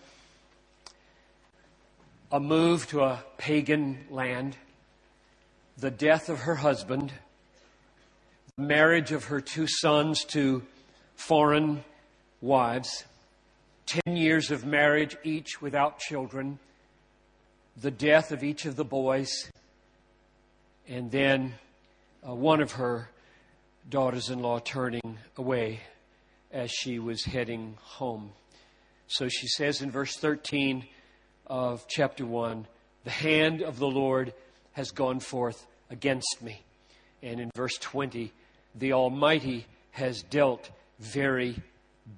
a 2.35 2.39
move 2.41 2.85
to 2.85 2.99
a 2.99 3.23
pagan 3.37 3.97
land, 4.09 4.57
the 5.77 5.89
death 5.89 6.27
of 6.27 6.39
her 6.39 6.55
husband, 6.55 7.13
the 8.57 8.63
marriage 8.63 9.13
of 9.13 9.23
her 9.23 9.39
two 9.39 9.65
sons 9.65 10.25
to 10.25 10.61
foreign 11.15 11.81
wives, 12.41 13.05
10 13.85 14.17
years 14.17 14.51
of 14.51 14.65
marriage, 14.65 15.15
each 15.23 15.61
without 15.61 15.97
children, 15.97 16.59
the 17.77 17.89
death 17.89 18.33
of 18.33 18.43
each 18.43 18.65
of 18.65 18.75
the 18.75 18.83
boys, 18.83 19.49
and 20.89 21.09
then 21.11 21.53
uh, 22.27 22.35
one 22.35 22.59
of 22.59 22.73
her 22.73 23.09
daughters 23.89 24.29
in 24.29 24.39
law 24.39 24.59
turning 24.59 25.17
away 25.37 25.79
as 26.51 26.69
she 26.69 26.99
was 26.99 27.23
heading 27.23 27.77
home. 27.79 28.33
So 29.07 29.29
she 29.29 29.47
says 29.47 29.81
in 29.81 29.89
verse 29.89 30.17
13 30.17 30.83
of 31.47 31.87
chapter 31.87 32.25
1 32.25 32.67
The 33.03 33.09
hand 33.11 33.61
of 33.61 33.79
the 33.79 33.87
Lord 33.87 34.33
has 34.73 34.91
gone 34.91 35.19
forth 35.19 35.65
against 35.89 36.41
me. 36.41 36.61
And 37.21 37.39
in 37.39 37.51
verse 37.55 37.77
20, 37.79 38.31
the 38.75 38.93
Almighty 38.93 39.65
has 39.91 40.21
dealt 40.23 40.69
very 40.99 41.55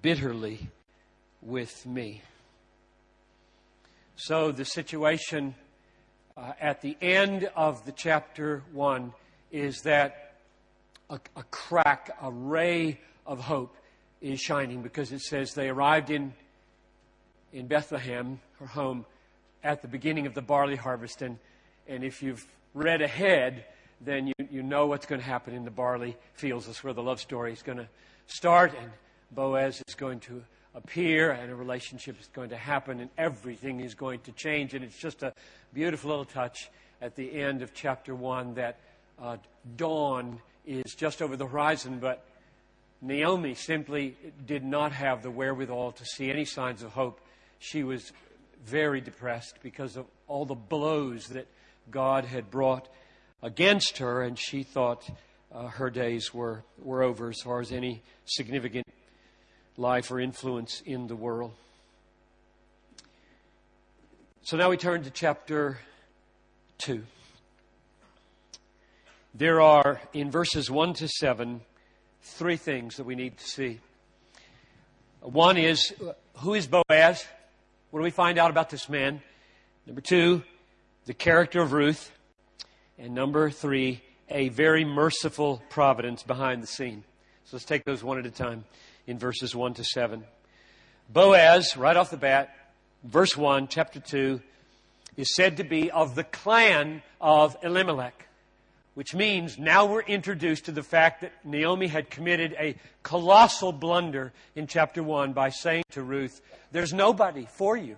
bitterly 0.02 0.70
with 1.42 1.86
me. 1.86 2.22
So 4.16 4.52
the 4.52 4.66
situation 4.66 5.54
uh, 6.36 6.54
at 6.60 6.82
the 6.82 6.98
end 7.02 7.50
of 7.56 7.86
the 7.86 7.92
chapter 7.92 8.64
1 8.74 9.14
is 9.52 9.82
that 9.82 10.36
a, 11.10 11.20
a 11.36 11.44
crack, 11.52 12.16
a 12.22 12.32
ray 12.32 13.00
of 13.26 13.40
hope 13.40 13.76
is 14.22 14.40
shining 14.40 14.82
because 14.82 15.12
it 15.12 15.22
says 15.22 15.54
they 15.54 15.70
arrived 15.70 16.10
in, 16.10 16.34
in 17.54 17.68
Bethlehem, 17.68 18.40
her 18.60 18.66
home, 18.66 19.06
at 19.64 19.82
the 19.82 19.88
beginning 19.88 20.28
of 20.28 20.34
the 20.34 20.42
barley 20.42 20.76
harvest. 20.76 21.22
And, 21.22 21.38
and 21.88 22.04
if 22.04 22.22
you've 22.22 22.46
read 22.74 23.02
ahead, 23.02 23.66
then 24.02 24.28
you, 24.28 24.34
you 24.52 24.64
know 24.64 24.88
what's 24.88 25.06
going 25.06 25.22
to 25.22 25.28
happen 25.28 25.54
in 25.54 25.66
the 25.66 25.72
barley 25.72 26.16
fields. 26.34 26.68
That's 26.68 26.84
where 26.84 26.94
the 26.94 27.04
love 27.04 27.20
story 27.20 27.54
is 27.54 27.62
going 27.62 27.80
to 27.80 27.88
start. 28.28 28.74
And 28.80 28.92
Boaz 29.32 29.82
is 29.88 29.96
going 29.96 30.20
to 30.22 30.44
appear, 30.76 31.32
and 31.32 31.52
a 31.52 31.56
relationship 31.56 32.20
is 32.22 32.28
going 32.28 32.50
to 32.50 32.58
happen, 32.58 33.00
and 33.00 33.10
everything 33.18 33.80
is 33.80 33.96
going 33.96 34.20
to 34.22 34.32
change. 34.32 34.74
And 34.74 34.84
it's 34.84 34.98
just 34.98 35.24
a 35.24 35.34
beautiful 35.74 36.10
little 36.10 36.26
touch 36.26 36.70
at 37.02 37.16
the 37.16 37.40
end 37.40 37.62
of 37.62 37.74
chapter 37.74 38.14
1 38.14 38.56
that 38.56 38.78
uh, 39.20 39.38
dawn 39.76 40.40
is 40.66 40.94
just 40.96 41.22
over 41.22 41.36
the 41.36 41.48
horizon, 41.48 42.00
but 42.00 42.24
Naomi 43.02 43.54
simply 43.54 44.16
did 44.46 44.64
not 44.64 44.92
have 44.92 45.24
the 45.24 45.32
wherewithal 45.32 45.92
to 45.94 46.06
see 46.06 46.30
any 46.30 46.46
signs 46.46 46.84
of 46.84 46.92
hope. 46.92 47.20
She 47.60 47.84
was 47.84 48.12
very 48.66 49.02
depressed 49.02 49.58
because 49.62 49.96
of 49.96 50.06
all 50.28 50.46
the 50.46 50.56
blows 50.56 51.28
that 51.30 51.48
God 51.90 52.26
had 52.26 52.52
brought 52.52 52.90
against 53.42 54.00
her, 54.00 54.22
and 54.24 54.38
she 54.38 54.64
thought 54.64 55.10
uh, 55.54 55.68
her 55.68 55.90
days 55.90 56.34
were, 56.34 56.64
were 56.82 57.04
over 57.04 57.30
as 57.30 57.40
far 57.42 57.62
as 57.62 57.72
any 57.72 58.02
significant 58.26 58.86
life 59.78 60.12
or 60.12 60.20
influence 60.20 60.82
in 60.86 61.08
the 61.08 61.16
world. 61.16 61.54
So 64.42 64.58
now 64.58 64.70
we 64.70 64.78
turn 64.78 65.04
to 65.04 65.10
chapter 65.10 65.80
2. 66.80 67.04
There 69.34 69.62
are, 69.62 70.02
in 70.14 70.32
verses 70.32 70.72
1 70.72 70.94
to 70.96 71.08
7, 71.08 71.62
three 72.22 72.58
things 72.58 72.98
that 72.98 73.06
we 73.06 73.16
need 73.16 73.38
to 73.38 73.44
see. 73.44 73.80
One 75.22 75.58
is, 75.58 75.94
who 76.38 76.54
is 76.54 76.68
Boaz? 76.68 77.26
What 77.98 78.02
do 78.02 78.06
we 78.06 78.12
find 78.12 78.38
out 78.38 78.52
about 78.52 78.70
this 78.70 78.90
man? 78.90 79.24
Number 79.88 80.02
two, 80.02 80.44
the 81.08 81.16
character 81.16 81.64
of 81.64 81.74
Ruth. 81.74 82.12
And 83.00 83.16
number 83.16 83.50
three, 83.50 84.04
a 84.30 84.50
very 84.50 84.86
merciful 84.86 85.64
providence 85.72 86.22
behind 86.22 86.62
the 86.62 86.68
scene. 86.68 87.04
So 87.46 87.58
let's 87.58 87.66
take 87.66 87.86
those 87.86 88.04
one 88.04 88.20
at 88.20 88.28
a 88.28 88.30
time 88.30 88.66
in 89.08 89.18
verses 89.18 89.56
1 89.56 89.74
to 89.74 89.84
7. 89.84 90.24
Boaz, 91.10 91.76
right 91.76 91.98
off 91.98 92.12
the 92.12 92.18
bat, 92.18 92.54
verse 93.04 93.36
1, 93.36 93.68
chapter 93.68 94.00
2, 94.00 94.42
is 95.16 95.34
said 95.34 95.58
to 95.58 95.64
be 95.64 95.90
of 95.90 96.14
the 96.14 96.24
clan 96.24 97.02
of 97.20 97.58
Elimelech 97.64 98.27
which 98.98 99.14
means 99.14 99.60
now 99.60 99.86
we're 99.86 100.02
introduced 100.02 100.66
to 100.66 100.72
the 100.72 100.82
fact 100.82 101.22
that 101.22 101.32
Naomi 101.46 101.86
had 101.86 102.10
committed 102.10 102.56
a 102.58 102.76
colossal 103.04 103.72
blunder 103.72 104.34
in 104.56 104.66
chapter 104.66 105.04
1 105.04 105.34
by 105.34 105.52
saying 105.52 105.84
to 105.92 106.02
Ruth, 106.02 106.42
There's 106.72 106.94
nobody 106.94 107.46
for 107.46 107.78
you. 107.78 107.98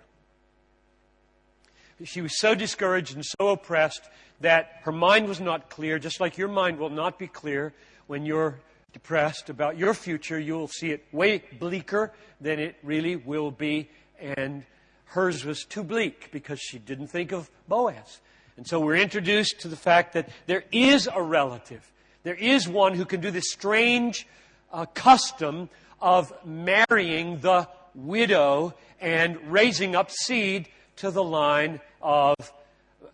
She 2.03 2.19
was 2.19 2.37
so 2.37 2.53
discouraged 2.53 3.15
and 3.15 3.23
so 3.25 3.47
oppressed 3.47 4.09
that 4.41 4.81
her 4.81 4.91
mind 4.91 5.29
was 5.29 5.39
not 5.39 5.69
clear, 5.69 5.99
just 5.99 6.19
like 6.19 6.37
your 6.37 6.49
mind 6.49 6.77
will 6.77 6.89
not 6.89 7.17
be 7.17 7.27
clear 7.27 7.73
when 8.07 8.25
you're 8.25 8.59
depressed 8.91 9.49
about 9.49 9.77
your 9.77 9.93
future. 9.93 10.37
You'll 10.37 10.67
see 10.67 10.91
it 10.91 11.05
way 11.13 11.41
bleaker 11.59 12.11
than 12.41 12.59
it 12.59 12.75
really 12.83 13.15
will 13.15 13.51
be. 13.51 13.89
And 14.19 14.65
hers 15.05 15.45
was 15.45 15.63
too 15.63 15.85
bleak 15.85 16.27
because 16.33 16.59
she 16.59 16.77
didn't 16.77 17.07
think 17.07 17.31
of 17.31 17.49
Boaz. 17.69 18.19
And 18.59 18.67
so 18.67 18.77
we're 18.81 18.97
introduced 18.97 19.61
to 19.61 19.69
the 19.69 19.77
fact 19.77 20.11
that 20.15 20.27
there 20.45 20.65
is 20.69 21.07
a 21.07 21.21
relative. 21.21 21.89
There 22.23 22.35
is 22.35 22.67
one 22.67 22.93
who 22.93 23.05
can 23.05 23.21
do 23.21 23.31
this 23.31 23.49
strange 23.49 24.27
uh, 24.73 24.85
custom 24.85 25.69
of 26.01 26.33
marrying 26.45 27.39
the 27.39 27.69
widow 27.95 28.73
and 28.99 29.39
raising 29.49 29.95
up 29.95 30.11
seed 30.11 30.67
to 30.97 31.09
the 31.09 31.23
line 31.23 31.79
of 32.01 32.35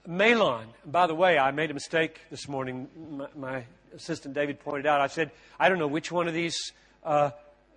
Mahlon. 0.10 0.66
By 0.84 1.06
the 1.06 1.14
way, 1.14 1.38
I 1.38 1.52
made 1.52 1.70
a 1.70 1.76
mistake 1.76 2.22
this 2.32 2.48
morning. 2.48 2.90
My, 3.12 3.28
my 3.36 3.64
assistant 3.96 4.34
David 4.34 4.60
pointed 4.62 4.88
out. 4.88 5.00
I 5.00 5.06
said, 5.06 5.30
I 5.60 5.70
don't 5.70 5.78
know 5.78 5.86
which 5.86 6.12
one 6.12 6.28
of 6.28 6.34
these 6.34 6.58
uh, 7.04 7.30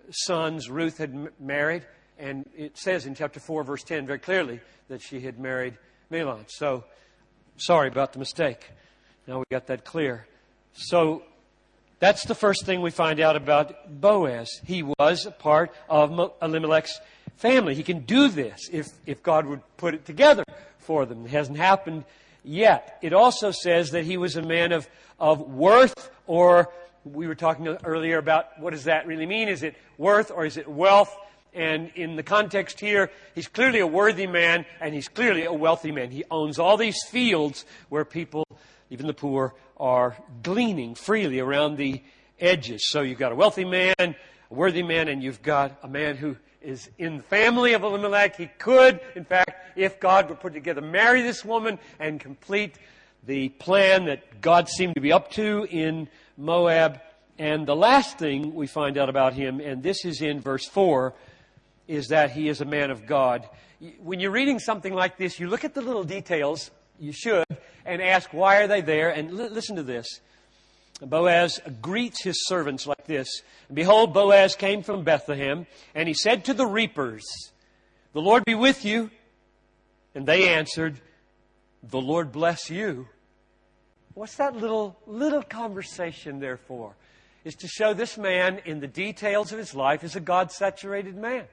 sons 0.09 0.71
Ruth 0.71 0.97
had 0.97 1.11
m- 1.11 1.29
married. 1.39 1.85
And 2.19 2.49
it 2.57 2.79
says 2.79 3.05
in 3.05 3.15
chapter 3.15 3.41
4, 3.41 3.63
verse 3.63 3.83
10, 3.83 4.07
very 4.07 4.21
clearly 4.21 4.61
that 4.89 5.03
she 5.03 5.21
had 5.21 5.39
married 5.39 5.77
Mahlon. 6.11 6.47
So 6.49 6.85
Sorry 7.59 7.89
about 7.89 8.13
the 8.13 8.21
mistake. 8.21 8.71
Now 9.27 9.41
we 9.41 9.45
got 9.51 9.67
that 9.67 9.85
clear. 9.85 10.27
So 10.75 11.25
that's 11.99 12.25
the 12.25 12.37
first 12.37 12.65
thing 12.65 12.83
we 12.83 12.93
find 12.93 13.19
out 13.19 13.35
about 13.35 14.01
Boaz. 14.01 14.49
He 14.65 14.85
was 14.85 15.27
a 15.27 15.33
part 15.33 15.75
of 15.89 16.11
Elimelech's 16.41 17.01
family. 17.37 17.75
He 17.75 17.83
can 17.83 18.01
do 18.01 18.29
this 18.29 18.69
if, 18.73 18.87
if 19.07 19.25
God 19.25 19.47
would 19.47 19.61
put 19.77 19.95
it 19.95 20.07
together 20.07 20.45
for 20.79 21.05
them. 21.05 21.27
It 21.27 21.31
hasn't 21.31 21.59
happened 21.59 22.05
yet. 22.45 22.99
It 23.03 23.13
also 23.13 23.51
says 23.51 23.91
that 23.91 24.05
he 24.05 24.17
was 24.17 24.37
a 24.37 24.43
man 24.43 24.71
of, 24.71 24.89
of 25.19 25.41
worth, 25.41 26.11
or 26.29 26.73
we 27.05 27.27
were 27.27 27.35
talking 27.35 27.67
earlier 27.85 28.19
about 28.19 28.61
what 28.61 28.73
does 28.73 28.85
that 28.85 29.09
really 29.09 29.27
mean? 29.27 29.49
Is 29.49 29.65
it 29.65 29.75
worth 29.97 30.31
or 30.31 30.47
is 30.47 30.57
it 30.57 30.69
wealth? 30.69 31.15
And 31.55 31.91
in 31.95 32.17
the 32.17 32.23
context 32.23 32.79
here, 32.81 33.11
he's 33.35 33.49
clearly 33.49 33.81
a 33.81 33.87
worthy 33.87 34.27
man 34.27 34.67
and 34.81 34.95
he's 34.95 35.09
clearly 35.09 35.45
a 35.45 35.53
wealthy 35.53 35.93
man. 35.93 36.11
He 36.11 36.25
owns 36.31 36.59
all 36.59 36.77
these 36.77 36.99
fields 37.09 37.65
where 37.89 38.05
people, 38.05 38.45
even 38.91 39.07
the 39.07 39.15
poor, 39.15 39.55
are 39.77 40.17
gleaning 40.43 40.95
freely 40.95 41.41
around 41.41 41.77
the 41.77 42.03
edges. 42.41 42.89
So 42.89 43.03
you've 43.03 43.19
got 43.19 43.33
a 43.33 43.37
wealthy 43.37 43.65
man, 43.65 43.95
a 43.99 44.15
worthy 44.51 44.83
man, 44.83 45.09
and 45.09 45.23
you've 45.23 45.43
got 45.43 45.79
a 45.83 45.89
man 45.89 46.17
who 46.17 46.37
is 46.61 46.91
in 46.99 47.19
the 47.19 47.23
family 47.23 47.73
of 47.73 47.83
Elimelech. 47.83 48.37
He 48.37 48.47
could, 48.59 49.01
in 49.15 49.25
fact, 49.25 49.51
if 49.77 50.01
God 50.01 50.29
would 50.29 50.41
put 50.41 50.53
together, 50.53 50.81
marry 50.81 51.23
this 51.23 51.45
woman 51.45 51.79
and 51.99 52.21
complete 52.21 52.77
the 53.25 53.49
plan 53.51 54.07
that 54.07 54.41
God 54.41 54.69
seemed 54.69 54.95
to 54.95 55.01
be 55.01 55.13
up 55.13 55.31
to 55.33 55.67
in 55.71 56.09
Moab. 56.37 57.01
And 57.39 57.67
the 57.67 57.77
last 57.77 58.19
thing 58.19 58.55
we 58.55 58.67
find 58.67 58.99
out 58.99 59.09
about 59.09 59.35
him, 59.35 59.61
and 59.61 59.83
this 59.83 60.05
is 60.05 60.23
in 60.23 60.41
verse 60.41 60.67
4, 60.67 61.15
is 61.89 62.09
that 62.09 62.31
he 62.31 62.49
is 62.49 62.61
a 62.61 62.65
man 62.65 62.91
of 62.91 63.07
God. 63.07 63.49
When 64.01 64.21
you're 64.21 64.31
reading 64.31 64.61
something 64.61 64.95
like 64.95 65.17
this, 65.17 65.41
you 65.41 65.49
look 65.49 65.65
at 65.65 65.75
the 65.75 65.81
little 65.81 66.05
details, 66.05 66.71
you 67.01 67.13
should, 67.13 67.47
and 67.85 68.01
ask, 68.01 68.33
why 68.33 68.59
are 68.59 68.69
they 68.69 68.81
there? 68.81 69.11
And 69.11 69.31
l- 69.31 69.51
listen 69.51 69.77
to 69.77 69.83
this. 69.83 70.21
Boaz 71.01 71.61
greets 71.81 72.23
his 72.23 72.47
servants 72.47 72.87
like 72.87 73.07
this 73.07 73.43
Behold, 73.73 74.13
Boaz 74.13 74.55
came 74.55 74.83
from 74.83 75.05
Bethlehem, 75.05 75.67
and 75.95 76.07
he 76.09 76.15
said 76.15 76.45
to 76.45 76.55
the 76.55 76.67
reapers, 76.67 77.25
The 78.13 78.21
Lord 78.21 78.45
be 78.45 78.55
with 78.55 78.85
you. 78.85 79.11
And 80.15 80.27
they 80.27 80.49
answered, 80.49 81.01
the 81.83 82.01
Lord 82.01 82.33
bless 82.33 82.71
you. 82.71 83.09
What's 84.15 84.37
that 84.37 84.57
little, 84.57 84.97
little 85.07 85.43
conversation 85.43 86.41
there 86.41 86.57
for? 86.57 86.97
Is 87.45 87.55
to 87.57 87.69
show 87.69 87.95
this 87.95 88.19
man 88.19 88.61
in 88.65 88.81
the 88.81 88.89
details 88.89 89.53
of 89.53 89.59
his 89.59 89.75
life 89.75 90.03
is 90.03 90.17
a 90.17 90.21
God 90.21 90.51
saturated 90.51 91.17
man. 91.17 91.45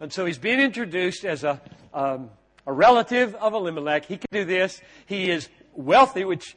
And 0.00 0.12
so 0.12 0.24
he's 0.24 0.38
being 0.38 0.60
introduced 0.60 1.24
as 1.24 1.44
a, 1.44 1.60
um, 1.92 2.30
a 2.66 2.72
relative 2.72 3.34
of 3.34 3.52
Elimelech. 3.52 4.06
He 4.06 4.16
can 4.16 4.28
do 4.32 4.44
this. 4.44 4.80
He 5.06 5.30
is 5.30 5.48
wealthy, 5.74 6.24
which 6.24 6.56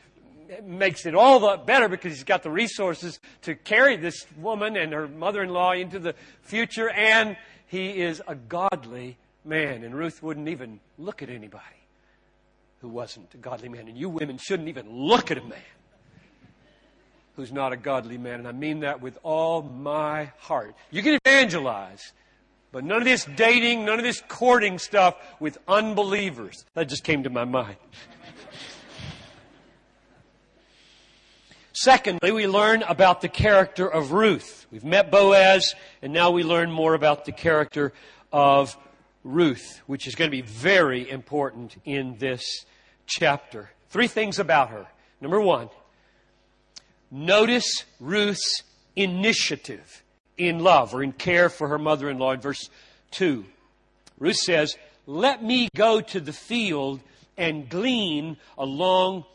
makes 0.64 1.06
it 1.06 1.16
all 1.16 1.40
the 1.40 1.58
better 1.58 1.90
because 1.90 2.14
he's 2.14 2.24
got 2.24 2.44
the 2.44 2.52
resources 2.52 3.20
to 3.42 3.56
carry 3.56 3.98
this 3.98 4.26
woman 4.38 4.78
and 4.78 4.94
her 4.94 5.08
mother 5.08 5.44
in 5.44 5.50
law 5.50 5.74
into 5.74 6.00
the 6.00 6.16
future. 6.42 6.90
And 6.90 7.36
he 7.68 8.02
is 8.02 8.22
a 8.28 8.36
godly 8.36 9.18
man. 9.44 9.84
And 9.84 9.96
Ruth 9.96 10.24
wouldn't 10.24 10.48
even 10.48 10.80
look 10.98 11.22
at 11.22 11.30
anybody 11.30 11.64
who 12.82 12.90
wasn't 12.90 13.34
a 13.34 13.38
godly 13.38 13.70
man. 13.70 13.88
And 13.88 13.98
you 13.98 14.10
women 14.10 14.38
shouldn't 14.38 14.70
even 14.70 14.90
look 14.90 15.32
at 15.32 15.38
a 15.38 15.44
man 15.44 15.60
who's 17.36 17.52
not 17.52 17.74
a 17.74 17.78
godly 17.78 18.18
man. 18.18 18.40
And 18.40 18.48
I 18.48 18.52
mean 18.52 18.82
that 18.82 19.02
with 19.02 19.18
all 19.24 19.62
my 19.62 20.32
heart. 20.38 20.76
You 20.92 21.02
can 21.02 21.18
evangelize, 21.26 22.14
but 22.74 22.84
none 22.84 22.98
of 22.98 23.06
this 23.06 23.24
dating, 23.36 23.86
none 23.86 24.00
of 24.00 24.04
this 24.04 24.22
courting 24.28 24.80
stuff 24.80 25.16
with 25.40 25.60
unbelievers. 25.68 26.66
That 26.74 26.90
just 26.90 27.04
came 27.04 27.24
to 27.24 27.30
my 27.30 27.46
mind. 27.46 27.78
Secondly, 31.72 32.32
we 32.32 32.48
learn 32.48 32.82
about 32.84 33.22
the 33.22 33.30
character 33.30 33.88
of 33.88 34.12
Ruth. 34.12 34.66
We've 34.72 34.84
met 34.84 35.12
Boaz, 35.12 35.76
and 36.02 36.12
now 36.14 36.32
we 36.32 36.44
learn 36.44 36.72
more 36.72 36.96
about 36.96 37.26
the 37.26 37.32
character 37.32 37.94
of 38.32 38.76
Ruth, 39.24 39.82
which 39.86 40.08
is 40.08 40.16
going 40.16 40.30
to 40.30 40.36
be 40.36 40.42
very 40.42 41.08
important 41.10 41.76
in 41.86 42.18
this 42.18 42.66
chapter. 43.06 43.70
Three 43.90 44.08
things 44.08 44.40
about 44.40 44.70
her. 44.70 44.88
Number 45.22 45.40
one, 45.40 45.70
notice 47.12 47.86
Ruth's 48.00 48.64
initiative 48.96 50.03
in 50.38 50.60
love 50.60 50.94
or 50.94 51.04
in 51.04 51.12
care 51.12 51.50
for 51.50 51.68
her 51.68 51.78
mother 51.78 52.10
in 52.10 52.18
law 52.18 52.32
in 52.32 52.42
verse 52.42 52.70
2. 53.12 53.46
Ruth 54.20 54.38
says, 54.38 54.78
Let 55.06 55.44
me 55.44 55.70
go 55.76 56.02
to 56.02 56.20
the 56.20 56.34
field 56.34 57.00
and 57.38 57.70
glean 57.70 58.38
along 58.58 59.26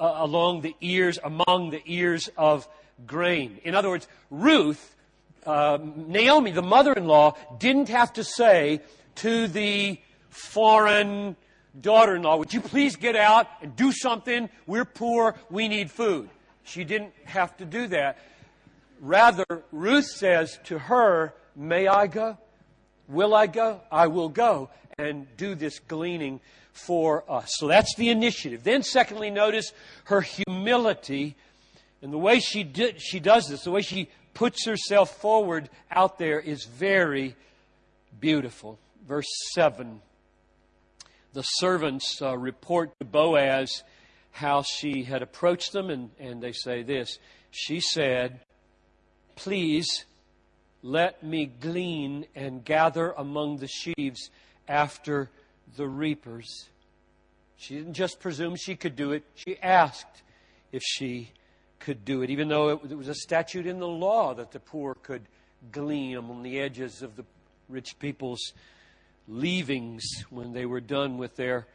uh, 0.00 0.14
along 0.18 0.60
the 0.60 0.76
ears, 0.80 1.18
among 1.22 1.70
the 1.70 1.82
ears 1.84 2.30
of 2.36 2.68
grain. 3.06 3.60
In 3.64 3.74
other 3.74 3.88
words, 3.88 4.06
Ruth, 4.30 4.94
uh, 5.44 5.78
Naomi, 5.82 6.52
the 6.52 6.62
mother 6.62 6.92
in 6.92 7.06
law, 7.06 7.36
didn't 7.58 7.88
have 7.88 8.12
to 8.14 8.24
say 8.24 8.80
to 9.16 9.48
the 9.48 10.00
foreign 10.30 11.36
daughter 11.80 12.16
in 12.16 12.22
law, 12.22 12.36
Would 12.36 12.54
you 12.54 12.60
please 12.60 12.96
get 12.96 13.16
out 13.16 13.46
and 13.62 13.74
do 13.74 13.92
something? 13.92 14.48
We're 14.66 14.84
poor. 14.84 15.34
We 15.50 15.68
need 15.68 15.90
food. 15.90 16.28
She 16.64 16.84
didn't 16.84 17.14
have 17.24 17.56
to 17.58 17.64
do 17.64 17.88
that. 17.88 18.18
Rather, 19.00 19.44
Ruth 19.72 20.06
says 20.06 20.58
to 20.64 20.78
her, 20.78 21.34
May 21.54 21.86
I 21.86 22.06
go? 22.06 22.38
Will 23.08 23.34
I 23.34 23.46
go? 23.46 23.80
I 23.90 24.06
will 24.06 24.28
go 24.28 24.70
and 24.98 25.26
do 25.36 25.54
this 25.54 25.78
gleaning 25.78 26.40
for 26.72 27.24
us. 27.28 27.52
So 27.56 27.68
that's 27.68 27.94
the 27.96 28.10
initiative. 28.10 28.62
Then, 28.62 28.82
secondly, 28.82 29.30
notice 29.30 29.72
her 30.04 30.20
humility 30.20 31.36
and 32.00 32.12
the 32.12 32.18
way 32.18 32.38
she, 32.38 32.62
did, 32.62 33.00
she 33.00 33.18
does 33.18 33.48
this, 33.48 33.64
the 33.64 33.72
way 33.72 33.82
she 33.82 34.08
puts 34.34 34.64
herself 34.66 35.16
forward 35.20 35.68
out 35.90 36.18
there 36.18 36.38
is 36.38 36.64
very 36.64 37.34
beautiful. 38.20 38.78
Verse 39.06 39.26
7 39.52 40.00
the 41.34 41.42
servants 41.42 42.20
uh, 42.20 42.36
report 42.36 42.98
to 42.98 43.04
Boaz 43.04 43.84
how 44.30 44.62
she 44.62 45.04
had 45.04 45.22
approached 45.22 45.72
them, 45.72 45.90
and, 45.90 46.10
and 46.18 46.42
they 46.42 46.52
say 46.52 46.82
this 46.82 47.18
She 47.50 47.80
said, 47.80 48.40
Please 49.38 50.04
let 50.82 51.22
me 51.22 51.46
glean 51.46 52.26
and 52.34 52.64
gather 52.64 53.12
among 53.12 53.58
the 53.58 53.68
sheaves 53.68 54.30
after 54.66 55.30
the 55.76 55.86
reapers. 55.86 56.68
She 57.56 57.76
didn't 57.76 57.94
just 57.94 58.18
presume 58.18 58.56
she 58.56 58.74
could 58.74 58.96
do 58.96 59.12
it, 59.12 59.22
she 59.36 59.56
asked 59.60 60.24
if 60.72 60.82
she 60.84 61.30
could 61.78 62.04
do 62.04 62.22
it, 62.22 62.30
even 62.30 62.48
though 62.48 62.70
it, 62.70 62.96
was 62.96 63.06
a 63.06 63.14
statute 63.14 63.64
in 63.64 63.78
the 63.78 63.86
law 63.86 64.34
that 64.34 64.50
the 64.50 64.58
poor 64.58 64.94
could 64.94 65.22
glean 65.70 66.16
on 66.16 66.42
the 66.42 66.58
edges 66.58 67.00
of 67.00 67.14
the 67.14 67.24
rich 67.68 67.96
people's 68.00 68.54
leavings 69.28 70.02
when 70.30 70.52
they 70.52 70.66
were 70.66 70.80
done 70.80 71.16
with 71.16 71.36
their 71.36 71.68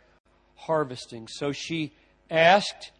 harvesting. 0.56 1.30
So 1.30 1.54
she 1.54 1.94
asked, 2.30 2.92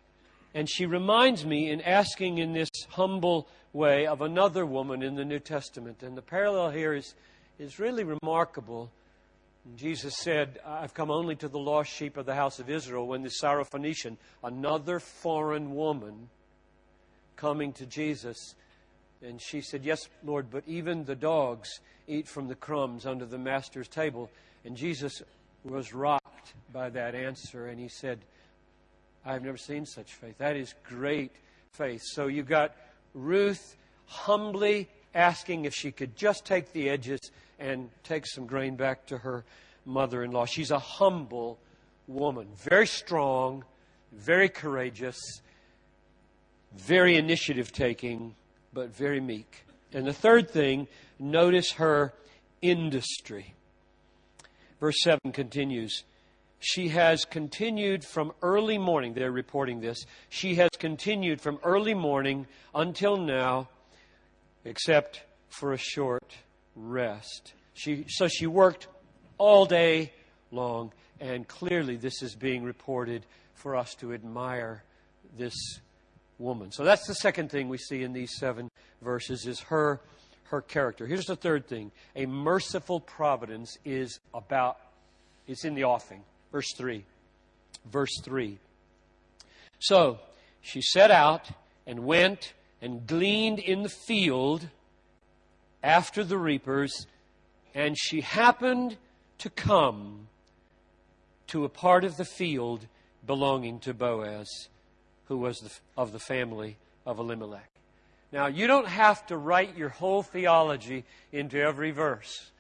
and 0.54 0.70
she 0.70 0.86
reminds 0.86 1.46
me 1.46 1.70
in 1.70 1.82
asking 1.82 2.38
in 2.38 2.54
this 2.54 2.70
humble 2.88 3.50
way 3.74 4.06
of 4.06 4.22
another 4.22 4.66
woman 4.66 5.02
in 5.02 5.16
the 5.16 5.26
New 5.26 5.40
Testament. 5.40 6.04
And 6.04 6.16
the 6.16 6.22
parallel 6.22 6.70
here 6.70 6.94
is, 6.94 7.16
is 7.60 7.80
really 7.80 8.04
remarkable. 8.04 8.92
Jesus 9.76 10.16
said, 10.18 10.60
I've 10.66 10.94
come 10.94 11.10
only 11.10 11.36
to 11.38 11.48
the 11.48 11.60
lost 11.60 11.92
sheep 11.92 12.18
of 12.18 12.26
the 12.26 12.36
house 12.36 12.60
of 12.60 12.70
Israel 12.70 13.08
when 13.08 13.24
the 13.24 13.32
Syrophoenician, 13.42 14.18
another 14.44 15.00
foreign 15.00 15.74
woman, 15.74 16.30
coming 17.36 17.74
to 17.74 17.86
Jesus. 17.86 18.56
And 19.22 19.42
she 19.42 19.62
said, 19.62 19.84
Yes, 19.84 20.08
Lord, 20.24 20.48
but 20.52 20.64
even 20.68 21.06
the 21.06 21.16
dogs 21.16 21.80
eat 22.08 22.28
from 22.28 22.48
the 22.48 22.56
crumbs 22.56 23.06
under 23.06 23.26
the 23.26 23.38
master's 23.38 23.88
table. 23.88 24.30
And 24.66 24.78
Jesus 24.78 25.24
was 25.64 25.94
rocked 25.94 26.54
by 26.72 26.90
that 26.90 27.16
answer, 27.16 27.68
and 27.68 27.80
he 27.80 27.88
said, 27.88 28.20
I've 29.26 29.44
never 29.44 29.58
seen 29.58 29.86
such 29.86 30.14
faith. 30.14 30.38
That 30.38 30.58
is 30.58 30.76
great 30.84 31.32
faith. 31.72 32.02
So 32.04 32.28
you've 32.28 32.48
got 32.48 32.76
Ruth 33.14 33.76
humbly 34.06 34.90
asking 35.14 35.66
if 35.66 35.74
she 35.74 35.92
could 35.92 36.16
just 36.16 36.46
take 36.46 36.74
the 36.74 36.90
edges 36.90 37.20
and 37.60 37.90
take 38.04 38.26
some 38.26 38.46
grain 38.46 38.76
back 38.76 39.06
to 39.08 39.18
her 39.20 39.46
mother 39.86 40.24
in 40.24 40.32
law. 40.32 40.46
She's 40.46 40.72
a 40.72 40.80
humble 40.80 41.60
woman, 42.08 42.48
very 42.58 42.88
strong, 42.88 43.64
very 44.12 44.50
courageous, 44.50 45.20
very 46.76 47.16
initiative 47.16 47.72
taking, 47.72 48.36
but 48.74 48.96
very 48.96 49.20
meek. 49.20 49.66
And 49.94 50.08
the 50.08 50.14
third 50.14 50.50
thing, 50.50 50.88
notice 51.20 51.74
her 51.74 52.14
industry. 52.62 53.54
Verse 54.80 55.02
7 55.04 55.32
continues. 55.32 56.04
She 56.66 56.88
has 56.90 57.26
continued 57.26 58.06
from 58.06 58.32
early 58.42 58.78
morning, 58.78 59.14
they're 59.14 59.34
reporting 59.34 59.82
this. 59.82 60.06
She 60.30 60.56
has 60.56 60.70
continued 60.80 61.42
from 61.42 61.60
early 61.62 61.94
morning 61.94 62.48
until 62.74 63.18
now, 63.18 63.68
except 64.64 65.24
for 65.50 65.74
a 65.74 65.78
short 65.78 66.34
rest. 66.78 67.54
She, 67.74 68.06
so 68.08 68.30
she 68.30 68.48
worked 68.48 68.88
all 69.38 69.66
day 69.66 70.14
long, 70.52 70.94
and 71.20 71.46
clearly 71.46 71.98
this 71.98 72.22
is 72.22 72.34
being 72.34 72.64
reported 72.64 73.26
for 73.56 73.76
us 73.76 73.94
to 73.96 74.14
admire 74.14 74.84
this 75.38 75.82
woman. 76.40 76.72
So 76.72 76.86
that's 76.86 77.06
the 77.08 77.16
second 77.16 77.52
thing 77.52 77.68
we 77.68 77.78
see 77.78 78.04
in 78.04 78.14
these 78.14 78.38
seven 78.38 78.70
verses 79.02 79.46
is 79.46 79.60
her 79.62 80.00
her 80.46 80.62
character. 80.62 81.08
Here's 81.08 81.26
the 81.26 81.36
third 81.36 81.68
thing. 81.68 81.92
A 82.16 82.26
merciful 82.26 83.00
providence 83.00 83.78
is 83.84 84.20
about 84.34 84.78
it's 85.48 85.66
in 85.66 85.74
the 85.74 85.84
offing. 85.84 86.24
Verse 86.54 86.72
3. 86.78 87.04
Verse 87.92 88.22
3. 88.22 88.60
So 89.80 90.20
she 90.62 90.82
set 90.82 91.12
out 91.12 91.50
and 91.86 92.06
went 92.06 92.54
and 92.80 93.06
gleaned 93.06 93.60
in 93.60 93.82
the 93.82 93.90
field 93.90 94.70
after 95.82 96.24
the 96.24 96.38
reapers, 96.38 97.08
and 97.74 97.98
she 97.98 98.22
happened 98.22 98.96
to 99.40 99.50
come 99.50 100.28
to 101.48 101.66
a 101.66 101.70
part 101.70 102.06
of 102.06 102.18
the 102.18 102.24
field 102.24 102.88
belonging 103.26 103.80
to 103.80 103.94
Boaz, 103.94 104.70
who 105.26 105.38
was 105.38 105.60
the, 105.60 105.72
of 105.98 106.12
the 106.12 106.20
family 106.20 106.78
of 107.06 107.20
Elimelech. 107.20 107.70
Now, 108.32 108.46
you 108.46 108.68
don't 108.68 108.88
have 108.88 109.26
to 109.28 109.38
write 109.38 109.76
your 109.76 109.90
whole 109.90 110.24
theology 110.24 111.04
into 111.32 111.60
every 111.60 111.92
verse. 111.92 112.52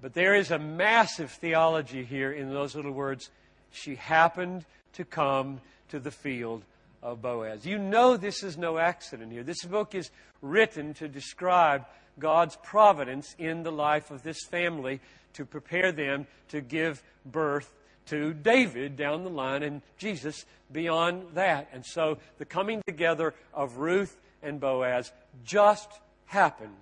But 0.00 0.14
there 0.14 0.34
is 0.34 0.50
a 0.50 0.58
massive 0.58 1.30
theology 1.30 2.04
here 2.04 2.32
in 2.32 2.52
those 2.52 2.74
little 2.74 2.92
words. 2.92 3.30
She 3.70 3.94
happened 3.94 4.64
to 4.94 5.04
come 5.04 5.60
to 5.88 5.98
the 5.98 6.10
field 6.10 6.64
of 7.02 7.22
Boaz. 7.22 7.66
You 7.66 7.78
know 7.78 8.16
this 8.16 8.42
is 8.42 8.58
no 8.58 8.78
accident 8.78 9.32
here. 9.32 9.42
This 9.42 9.64
book 9.64 9.94
is 9.94 10.10
written 10.42 10.94
to 10.94 11.08
describe 11.08 11.86
God's 12.18 12.56
providence 12.62 13.34
in 13.38 13.62
the 13.62 13.72
life 13.72 14.10
of 14.10 14.22
this 14.22 14.44
family 14.50 15.00
to 15.34 15.44
prepare 15.44 15.92
them 15.92 16.26
to 16.48 16.60
give 16.60 17.02
birth 17.24 17.72
to 18.06 18.32
David 18.32 18.96
down 18.96 19.24
the 19.24 19.30
line 19.30 19.62
and 19.62 19.82
Jesus 19.98 20.44
beyond 20.72 21.34
that. 21.34 21.68
And 21.72 21.84
so 21.84 22.18
the 22.38 22.44
coming 22.44 22.82
together 22.86 23.34
of 23.52 23.78
Ruth 23.78 24.18
and 24.42 24.60
Boaz 24.60 25.12
just 25.44 25.90
happened 26.26 26.76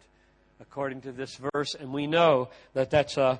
according 0.64 1.02
to 1.02 1.12
this 1.12 1.38
verse, 1.52 1.74
and 1.74 1.92
we 1.92 2.06
know 2.06 2.48
that 2.72 2.90
that's 2.90 3.18
a 3.18 3.38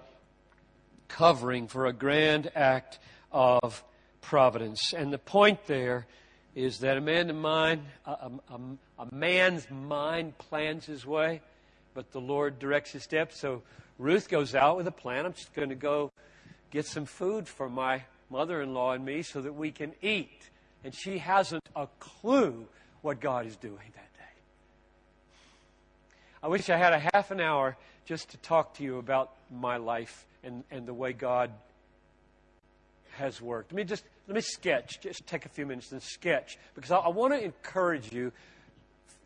covering 1.08 1.66
for 1.68 1.86
a 1.86 1.92
grand 1.92 2.50
act 2.54 2.98
of 3.32 3.82
providence. 4.20 4.92
And 4.92 5.10
the 5.10 5.18
point 5.18 5.66
there 5.66 6.06
is 6.54 6.80
that 6.80 6.98
a 6.98 7.00
man 7.00 7.34
mind, 7.36 7.82
a, 8.04 8.10
a, 8.10 8.60
a, 8.98 9.14
man's 9.14 9.66
mind 9.70 10.36
plans 10.36 10.84
his 10.84 11.06
way, 11.06 11.40
but 11.94 12.12
the 12.12 12.20
Lord 12.20 12.58
directs 12.58 12.92
his 12.92 13.02
steps. 13.02 13.40
So 13.40 13.62
Ruth 13.98 14.28
goes 14.28 14.54
out 14.54 14.76
with 14.76 14.86
a 14.86 14.92
plan. 14.92 15.24
I'm 15.24 15.32
just 15.32 15.54
going 15.54 15.70
to 15.70 15.74
go 15.74 16.12
get 16.70 16.84
some 16.84 17.06
food 17.06 17.48
for 17.48 17.70
my 17.70 18.02
mother 18.28 18.60
in 18.60 18.74
law 18.74 18.92
and 18.92 19.04
me 19.04 19.22
so 19.22 19.40
that 19.40 19.54
we 19.54 19.70
can 19.70 19.94
eat. 20.02 20.50
And 20.84 20.94
she 20.94 21.18
hasn't 21.18 21.64
a 21.74 21.88
clue 21.98 22.66
what 23.00 23.18
God 23.18 23.46
is 23.46 23.56
doing 23.56 23.92
that. 23.94 24.13
I 26.44 26.48
wish 26.48 26.68
I 26.68 26.76
had 26.76 26.92
a 26.92 26.98
half 27.14 27.30
an 27.30 27.40
hour 27.40 27.74
just 28.04 28.32
to 28.32 28.36
talk 28.36 28.74
to 28.74 28.84
you 28.84 28.98
about 28.98 29.32
my 29.50 29.78
life 29.78 30.26
and, 30.42 30.62
and 30.70 30.86
the 30.86 30.92
way 30.92 31.14
God 31.14 31.50
has 33.12 33.40
worked. 33.40 33.72
Let 33.72 33.76
me 33.76 33.84
just 33.84 34.04
let 34.28 34.34
me 34.34 34.42
sketch. 34.42 35.00
Just 35.00 35.26
take 35.26 35.46
a 35.46 35.48
few 35.48 35.64
minutes 35.64 35.90
and 35.90 36.02
sketch 36.02 36.58
because 36.74 36.90
I, 36.90 36.98
I 36.98 37.08
want 37.08 37.32
to 37.32 37.42
encourage 37.42 38.12
you 38.12 38.30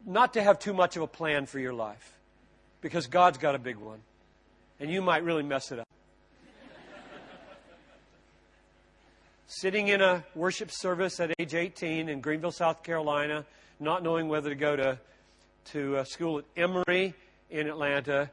not 0.07 0.35
to 0.35 0.43
have 0.45 0.61
too 0.61 0.73
much 0.73 0.95
of 0.95 1.03
a 1.03 1.09
plan 1.09 1.47
for 1.47 1.59
your 1.59 1.73
life 1.73 2.15
because 2.83 3.09
God's 3.09 3.39
got 3.39 3.57
a 3.57 3.59
big 3.59 3.79
one, 3.79 3.99
and 4.79 4.89
you 4.89 5.03
might 5.03 5.25
really 5.25 5.43
mess 5.43 5.73
it 5.73 5.81
up. 5.81 5.89
Sitting 9.49 9.89
in 9.89 10.01
a 10.03 10.23
worship 10.37 10.71
service 10.71 11.19
at 11.19 11.33
age 11.41 11.55
18 11.55 12.09
in 12.09 12.21
Greenville, 12.21 12.53
South 12.53 12.85
Carolina, 12.85 13.45
not 13.81 14.05
knowing 14.05 14.29
whether 14.29 14.51
to 14.51 14.55
go 14.55 14.77
to 14.77 15.01
to 15.73 15.97
a 15.97 16.07
school 16.07 16.39
at 16.39 16.45
Emory 16.57 17.15
in 17.51 17.67
Atlanta 17.67 18.31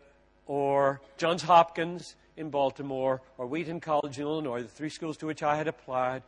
or 0.47 1.01
Johns 1.17 1.41
Hopkins 1.41 2.15
in 2.37 2.49
Baltimore 2.49 3.21
or 3.37 3.47
Wheaton 3.47 3.81
College 3.81 4.17
in 4.17 4.23
Illinois, 4.23 4.61
the 4.61 4.69
three 4.69 4.89
schools 4.89 5.17
to 5.17 5.25
which 5.25 5.43
I 5.43 5.55
had 5.57 5.67
applied. 5.67 6.23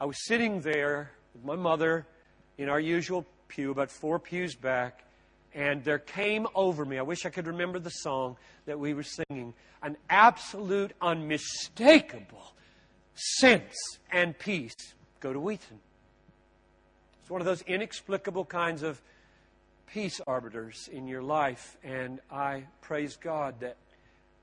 I 0.00 0.06
was 0.06 0.16
sitting 0.26 0.60
there 0.60 1.10
with 1.34 1.44
my 1.44 1.56
mother 1.56 2.06
in 2.56 2.68
our 2.68 2.80
usual 2.80 3.26
pew, 3.48 3.70
about 3.70 3.90
four 3.90 4.18
pews 4.18 4.54
back, 4.54 5.04
and 5.54 5.84
there 5.84 5.98
came 5.98 6.46
over 6.54 6.84
me, 6.84 6.98
I 6.98 7.02
wish 7.02 7.26
I 7.26 7.30
could 7.30 7.46
remember 7.46 7.78
the 7.78 7.90
song 7.90 8.36
that 8.66 8.78
we 8.78 8.94
were 8.94 9.02
singing, 9.02 9.54
an 9.82 9.96
absolute, 10.08 10.92
unmistakable 11.00 12.54
sense 13.14 13.74
and 14.10 14.38
peace. 14.38 14.74
Go 15.20 15.32
to 15.32 15.40
Wheaton. 15.40 15.80
It's 17.20 17.30
one 17.30 17.40
of 17.40 17.46
those 17.46 17.62
inexplicable 17.62 18.44
kinds 18.44 18.82
of 18.82 19.00
peace 19.92 20.20
arbiters 20.26 20.88
in 20.92 21.08
your 21.08 21.22
life, 21.22 21.76
and 21.82 22.20
I 22.30 22.64
praise 22.80 23.16
God 23.16 23.60
that 23.60 23.76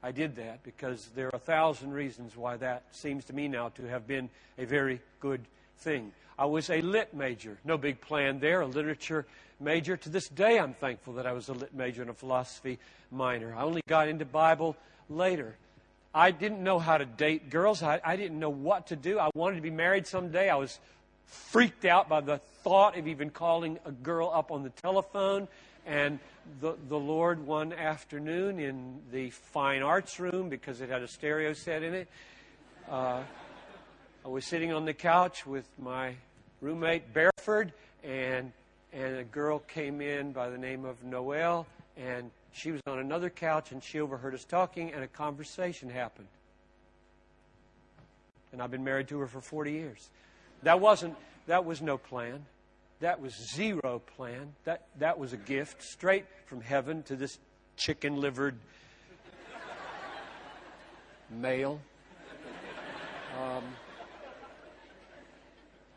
I 0.02 0.12
did 0.12 0.36
that 0.38 0.64
because 0.64 1.10
there 1.16 1.28
are 1.28 1.36
a 1.36 1.40
thousand 1.40 1.92
reasons 1.92 2.36
why 2.36 2.58
that 2.58 2.84
seems 2.92 3.26
to 3.26 3.34
me 3.34 3.48
now 3.48 3.70
to 3.70 3.84
have 3.84 4.08
been 4.08 4.30
a 4.58 4.66
very 4.66 5.02
good 5.20 5.42
thing. 5.80 6.12
I 6.38 6.46
was 6.46 6.70
a 6.70 6.82
lit 6.82 7.14
major, 7.14 7.58
no 7.64 7.78
big 7.78 8.02
plan 8.02 8.40
there, 8.40 8.62
a 8.62 8.66
literature 8.66 9.26
major. 9.60 9.98
To 9.98 10.10
this 10.10 10.28
day, 10.28 10.60
I'm 10.60 10.74
thankful 10.74 11.14
that 11.14 11.26
I 11.26 11.32
was 11.32 11.50
a 11.50 11.54
lit 11.54 11.74
major 11.74 12.02
and 12.02 12.12
a 12.12 12.14
philosophy 12.14 12.78
minor. 13.12 13.56
I 13.56 13.64
only 13.64 13.82
got 13.88 14.10
into 14.10 14.26
Bible 14.26 14.76
later. 15.10 15.56
I 16.14 16.32
didn't 16.32 16.64
know 16.64 16.80
how 16.80 16.98
to 16.98 17.06
date 17.06 17.50
girls. 17.50 17.84
I, 17.84 18.00
I 18.04 18.16
didn't 18.16 18.40
know 18.40 18.50
what 18.50 18.88
to 18.88 18.96
do. 18.96 19.20
I 19.20 19.30
wanted 19.36 19.58
to 19.58 19.62
be 19.62 19.70
married 19.70 20.08
someday. 20.08 20.50
I 20.50 20.56
was 20.56 20.80
freaked 21.26 21.86
out 21.86 22.10
by 22.10 22.22
the 22.22 22.38
thought 22.64 22.98
of 22.98 23.08
even 23.08 23.30
calling 23.30 23.80
a 23.86 23.92
girl 23.92 24.30
up 24.34 24.52
on 24.52 24.64
the 24.64 24.70
telephone. 24.70 25.48
And 25.86 26.20
the, 26.62 26.76
the 26.90 26.98
Lord, 26.98 27.46
one 27.46 27.74
afternoon 27.74 28.60
in 28.60 29.00
the 29.12 29.30
fine 29.30 29.82
arts 29.82 30.20
room, 30.20 30.50
because 30.50 30.82
it 30.82 30.90
had 30.90 31.02
a 31.02 31.08
stereo 31.08 31.54
set 31.54 31.84
in 31.84 31.94
it, 31.94 32.08
uh, 32.90 33.22
I 34.24 34.28
was 34.28 34.46
sitting 34.46 34.74
on 34.74 34.86
the 34.86 34.94
couch 34.94 35.46
with 35.46 35.68
my 35.78 36.16
roommate, 36.62 37.14
Bearford, 37.14 37.74
and, 38.04 38.52
and 38.92 39.18
a 39.18 39.24
girl 39.24 39.60
came 39.60 40.02
in 40.02 40.32
by 40.32 40.50
the 40.50 40.58
name 40.58 40.86
of 40.86 41.04
Noelle, 41.04 41.68
and 41.98 42.32
she 42.52 42.72
was 42.72 42.82
on 42.88 43.00
another 43.00 43.30
couch, 43.30 43.72
and 43.72 43.84
she 43.84 44.00
overheard 44.00 44.34
us 44.34 44.44
talking, 44.44 44.94
and 44.94 45.04
a 45.04 45.08
conversation 45.08 45.90
happened. 45.90 46.28
And 48.52 48.62
I've 48.62 48.72
been 48.72 48.84
married 48.84 49.10
to 49.10 49.20
her 49.20 49.28
for 49.28 49.42
40 49.42 49.72
years. 49.74 50.10
That 50.64 50.80
wasn't, 50.80 51.16
that 51.48 51.66
was 51.66 51.82
no 51.82 51.98
plan. 51.98 52.46
That 53.00 53.22
was 53.22 53.34
zero 53.54 54.02
plan. 54.16 54.54
That, 54.64 54.88
that 55.00 55.20
was 55.20 55.34
a 55.34 55.38
gift 55.38 55.84
straight 55.84 56.26
from 56.48 56.62
heaven 56.62 57.04
to 57.04 57.16
this 57.16 57.38
chicken 57.78 58.20
livered 58.22 58.56
male. 61.30 61.82
Um, 63.42 63.64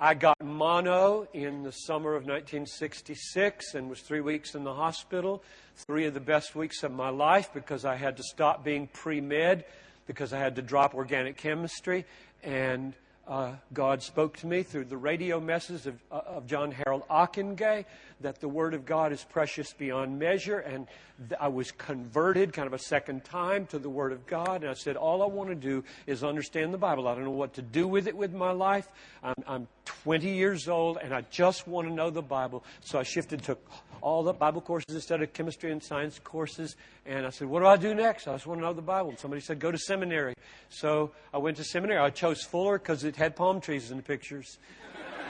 I 0.00 0.14
got 0.14 0.36
mono 0.42 1.26
in 1.32 1.64
the 1.64 1.72
summer 1.72 2.10
of 2.10 2.22
1966 2.22 3.74
and 3.74 3.90
was 3.90 4.00
three 4.00 4.20
weeks 4.20 4.54
in 4.54 4.62
the 4.62 4.74
hospital. 4.74 5.42
Three 5.74 6.06
of 6.06 6.14
the 6.14 6.20
best 6.20 6.54
weeks 6.54 6.82
of 6.82 6.92
my 6.92 7.08
life 7.08 7.52
because 7.52 7.84
I 7.84 7.96
had 7.96 8.16
to 8.18 8.22
stop 8.22 8.64
being 8.64 8.86
pre 8.86 9.20
med, 9.20 9.64
because 10.06 10.32
I 10.32 10.38
had 10.38 10.54
to 10.56 10.62
drop 10.62 10.94
organic 10.94 11.36
chemistry. 11.36 12.04
And 12.44 12.94
uh, 13.28 13.52
God 13.74 14.02
spoke 14.02 14.38
to 14.38 14.46
me 14.46 14.62
through 14.62 14.86
the 14.86 14.96
radio 14.96 15.38
message 15.38 15.86
of, 15.86 16.02
uh, 16.10 16.22
of 16.26 16.46
John 16.46 16.70
Harold 16.72 17.02
Ockenga 17.10 17.84
that 18.22 18.40
the 18.40 18.48
Word 18.48 18.72
of 18.72 18.86
God 18.86 19.12
is 19.12 19.22
precious 19.22 19.72
beyond 19.74 20.18
measure. 20.18 20.60
And 20.60 20.86
th- 21.28 21.38
I 21.38 21.48
was 21.48 21.70
converted 21.70 22.54
kind 22.54 22.66
of 22.66 22.72
a 22.72 22.78
second 22.78 23.24
time 23.24 23.66
to 23.66 23.78
the 23.78 23.90
Word 23.90 24.12
of 24.12 24.26
God. 24.26 24.62
And 24.62 24.70
I 24.70 24.74
said, 24.74 24.96
All 24.96 25.22
I 25.22 25.26
want 25.26 25.50
to 25.50 25.54
do 25.54 25.84
is 26.06 26.24
understand 26.24 26.72
the 26.72 26.78
Bible. 26.78 27.06
I 27.06 27.14
don't 27.14 27.24
know 27.24 27.30
what 27.30 27.52
to 27.54 27.62
do 27.62 27.86
with 27.86 28.08
it 28.08 28.16
with 28.16 28.32
my 28.32 28.50
life. 28.50 28.88
I'm, 29.22 29.34
I'm 29.46 29.68
20 29.84 30.30
years 30.30 30.66
old 30.66 30.98
and 31.02 31.12
I 31.12 31.20
just 31.30 31.68
want 31.68 31.86
to 31.86 31.92
know 31.92 32.08
the 32.08 32.22
Bible. 32.22 32.64
So 32.80 32.98
I 32.98 33.02
shifted 33.02 33.42
to 33.44 33.58
all 34.00 34.22
the 34.22 34.32
Bible 34.32 34.60
courses 34.60 34.94
instead 34.94 35.22
of 35.22 35.32
chemistry 35.32 35.72
and 35.72 35.82
science 35.82 36.18
courses. 36.18 36.76
And 37.06 37.26
I 37.26 37.30
said, 37.30 37.48
What 37.48 37.60
do 37.60 37.66
I 37.66 37.76
do 37.76 37.94
next? 37.94 38.28
I 38.28 38.32
just 38.32 38.46
want 38.46 38.60
to 38.60 38.66
know 38.66 38.72
the 38.72 38.82
Bible. 38.82 39.10
And 39.10 39.18
somebody 39.18 39.40
said, 39.40 39.58
Go 39.58 39.70
to 39.70 39.78
seminary. 39.78 40.34
So 40.68 41.12
I 41.32 41.38
went 41.38 41.56
to 41.58 41.64
seminary. 41.64 42.00
I 42.00 42.10
chose 42.10 42.42
Fuller 42.42 42.78
because 42.78 43.04
it 43.04 43.16
had 43.16 43.36
palm 43.36 43.60
trees 43.60 43.90
in 43.90 43.96
the 43.96 44.02
pictures. 44.02 44.58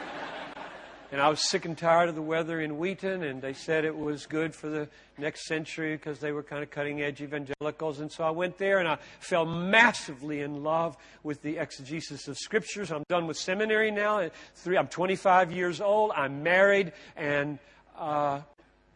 and 1.12 1.20
I 1.20 1.28
was 1.28 1.48
sick 1.48 1.64
and 1.64 1.76
tired 1.76 2.08
of 2.08 2.14
the 2.14 2.22
weather 2.22 2.60
in 2.60 2.78
Wheaton, 2.78 3.22
and 3.22 3.40
they 3.40 3.52
said 3.52 3.84
it 3.84 3.96
was 3.96 4.26
good 4.26 4.54
for 4.54 4.68
the 4.68 4.88
next 5.16 5.46
century 5.46 5.96
because 5.96 6.18
they 6.18 6.32
were 6.32 6.42
kind 6.42 6.62
of 6.62 6.70
cutting 6.70 7.00
edge 7.00 7.20
evangelicals. 7.20 8.00
And 8.00 8.10
so 8.10 8.24
I 8.24 8.30
went 8.30 8.58
there 8.58 8.78
and 8.78 8.88
I 8.88 8.98
fell 9.20 9.46
massively 9.46 10.40
in 10.40 10.62
love 10.62 10.96
with 11.22 11.42
the 11.42 11.58
exegesis 11.58 12.28
of 12.28 12.36
scriptures. 12.36 12.90
I'm 12.90 13.04
done 13.08 13.26
with 13.26 13.38
seminary 13.38 13.90
now. 13.90 14.28
I'm 14.66 14.88
25 14.88 15.52
years 15.52 15.80
old. 15.80 16.12
I'm 16.14 16.42
married, 16.42 16.92
and 17.16 17.58
uh, 17.96 18.40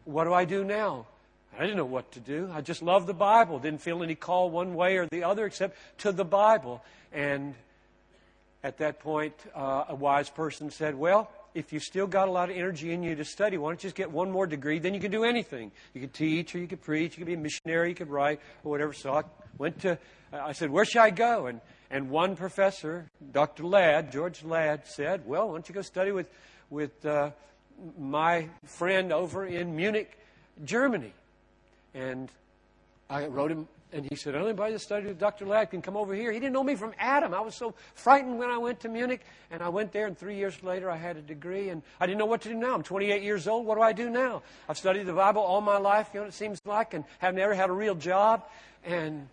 what 0.05 0.25
do 0.25 0.33
I 0.33 0.45
do 0.45 0.63
now? 0.63 1.07
I 1.57 1.61
didn't 1.61 1.77
know 1.77 1.85
what 1.85 2.11
to 2.13 2.19
do. 2.19 2.49
I 2.51 2.61
just 2.61 2.81
loved 2.81 3.05
the 3.07 3.13
Bible. 3.13 3.59
Didn't 3.59 3.81
feel 3.81 4.01
any 4.01 4.15
call 4.15 4.49
one 4.49 4.73
way 4.73 4.97
or 4.97 5.05
the 5.07 5.23
other 5.23 5.45
except 5.45 5.77
to 5.99 6.11
the 6.11 6.25
Bible. 6.25 6.83
And 7.11 7.53
at 8.63 8.79
that 8.79 8.99
point, 8.99 9.35
uh, 9.53 9.85
a 9.89 9.95
wise 9.95 10.29
person 10.29 10.71
said, 10.71 10.95
Well, 10.95 11.29
if 11.53 11.71
you 11.71 11.79
still 11.79 12.07
got 12.07 12.27
a 12.27 12.31
lot 12.31 12.49
of 12.49 12.55
energy 12.55 12.91
in 12.91 13.03
you 13.03 13.15
to 13.15 13.25
study, 13.25 13.57
why 13.57 13.69
don't 13.69 13.83
you 13.83 13.87
just 13.87 13.95
get 13.95 14.11
one 14.11 14.31
more 14.31 14.47
degree? 14.47 14.79
Then 14.79 14.95
you 14.95 14.99
can 14.99 15.11
do 15.11 15.23
anything. 15.23 15.71
You 15.93 16.01
could 16.01 16.13
teach, 16.13 16.55
or 16.55 16.57
you 16.57 16.67
could 16.67 16.81
preach, 16.81 17.13
you 17.13 17.19
could 17.19 17.27
be 17.27 17.35
a 17.35 17.37
missionary, 17.37 17.89
you 17.89 17.95
could 17.95 18.09
write, 18.09 18.39
or 18.63 18.71
whatever. 18.71 18.93
So 18.93 19.13
I 19.13 19.23
went 19.59 19.81
to, 19.81 19.99
I 20.31 20.53
said, 20.53 20.71
Where 20.71 20.85
should 20.85 21.01
I 21.01 21.11
go? 21.11 21.45
And, 21.45 21.61
and 21.91 22.09
one 22.09 22.35
professor, 22.35 23.05
Dr. 23.31 23.63
Ladd, 23.65 24.11
George 24.11 24.43
Ladd, 24.43 24.87
said, 24.87 25.27
Well, 25.27 25.49
why 25.49 25.53
don't 25.53 25.69
you 25.69 25.75
go 25.75 25.81
study 25.81 26.11
with, 26.11 26.27
with 26.71 27.05
uh, 27.05 27.29
my 27.99 28.47
friend 28.65 29.11
over 29.11 29.45
in 29.45 29.75
Munich, 29.75 30.17
Germany. 30.63 31.13
And 31.93 32.29
I 33.09 33.27
wrote 33.27 33.51
him, 33.51 33.67
and 33.91 34.07
he 34.09 34.15
said, 34.15 34.35
Anybody 34.35 34.73
that 34.73 34.79
studied 34.79 35.07
with 35.07 35.19
Dr. 35.19 35.45
Ladd 35.45 35.69
can 35.69 35.81
come 35.81 35.95
over 35.95 36.15
here. 36.15 36.31
He 36.31 36.39
didn't 36.39 36.53
know 36.53 36.63
me 36.63 36.75
from 36.75 36.93
Adam. 36.97 37.33
I 37.33 37.41
was 37.41 37.55
so 37.55 37.75
frightened 37.93 38.39
when 38.39 38.49
I 38.49 38.57
went 38.57 38.79
to 38.81 38.89
Munich, 38.89 39.21
and 39.51 39.61
I 39.61 39.69
went 39.69 39.91
there, 39.91 40.07
and 40.07 40.17
three 40.17 40.35
years 40.35 40.61
later 40.63 40.89
I 40.89 40.97
had 40.97 41.17
a 41.17 41.21
degree, 41.21 41.69
and 41.69 41.83
I 41.99 42.07
didn't 42.07 42.19
know 42.19 42.25
what 42.25 42.41
to 42.41 42.49
do 42.49 42.55
now. 42.55 42.73
I'm 42.73 42.83
28 42.83 43.21
years 43.21 43.47
old. 43.47 43.65
What 43.65 43.75
do 43.75 43.81
I 43.81 43.93
do 43.93 44.09
now? 44.09 44.41
I've 44.67 44.77
studied 44.77 45.05
the 45.05 45.13
Bible 45.13 45.41
all 45.41 45.61
my 45.61 45.77
life, 45.77 46.09
you 46.13 46.21
know, 46.21 46.25
it 46.25 46.33
seems 46.33 46.59
like, 46.65 46.93
and 46.93 47.03
have 47.19 47.35
never 47.35 47.53
had 47.53 47.69
a 47.69 47.73
real 47.73 47.95
job. 47.95 48.43
And 48.83 49.27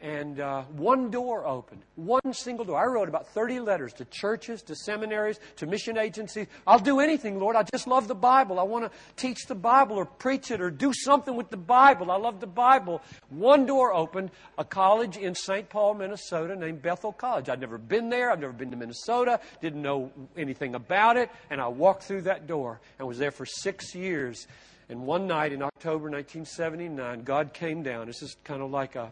and 0.00 0.38
uh, 0.38 0.62
one 0.76 1.10
door 1.10 1.46
opened, 1.46 1.82
one 1.94 2.32
single 2.32 2.64
door. 2.64 2.78
I 2.78 2.86
wrote 2.86 3.08
about 3.08 3.28
30 3.28 3.60
letters 3.60 3.92
to 3.94 4.04
churches, 4.04 4.60
to 4.62 4.74
seminaries, 4.74 5.40
to 5.56 5.66
mission 5.66 5.96
agencies. 5.96 6.46
I'll 6.66 6.78
do 6.78 7.00
anything, 7.00 7.38
Lord. 7.40 7.56
I 7.56 7.62
just 7.62 7.86
love 7.86 8.06
the 8.06 8.14
Bible. 8.14 8.60
I 8.60 8.64
want 8.64 8.84
to 8.84 8.98
teach 9.16 9.46
the 9.46 9.54
Bible 9.54 9.96
or 9.96 10.04
preach 10.04 10.50
it 10.50 10.60
or 10.60 10.70
do 10.70 10.92
something 10.92 11.36
with 11.36 11.48
the 11.48 11.56
Bible. 11.56 12.10
I 12.10 12.16
love 12.16 12.40
the 12.40 12.46
Bible. 12.46 13.00
One 13.30 13.64
door 13.64 13.94
opened, 13.94 14.30
a 14.58 14.64
college 14.64 15.16
in 15.16 15.34
St. 15.34 15.68
Paul, 15.70 15.94
Minnesota 15.94 16.54
named 16.54 16.82
Bethel 16.82 17.12
College. 17.12 17.48
I'd 17.48 17.60
never 17.60 17.78
been 17.78 18.10
there. 18.10 18.30
I've 18.30 18.40
never 18.40 18.52
been 18.52 18.72
to 18.72 18.76
Minnesota, 18.76 19.40
didn't 19.62 19.80
know 19.80 20.12
anything 20.36 20.74
about 20.74 21.16
it. 21.16 21.30
And 21.48 21.60
I 21.60 21.68
walked 21.68 22.02
through 22.02 22.22
that 22.22 22.46
door 22.46 22.80
and 22.98 23.08
was 23.08 23.18
there 23.18 23.30
for 23.30 23.46
six 23.46 23.94
years. 23.94 24.46
And 24.90 25.06
one 25.06 25.26
night 25.26 25.52
in 25.52 25.62
October 25.62 26.10
1979, 26.10 27.22
God 27.22 27.54
came 27.54 27.82
down. 27.82 28.06
This 28.06 28.20
is 28.20 28.36
kind 28.44 28.60
of 28.60 28.70
like 28.70 28.96
a 28.96 29.10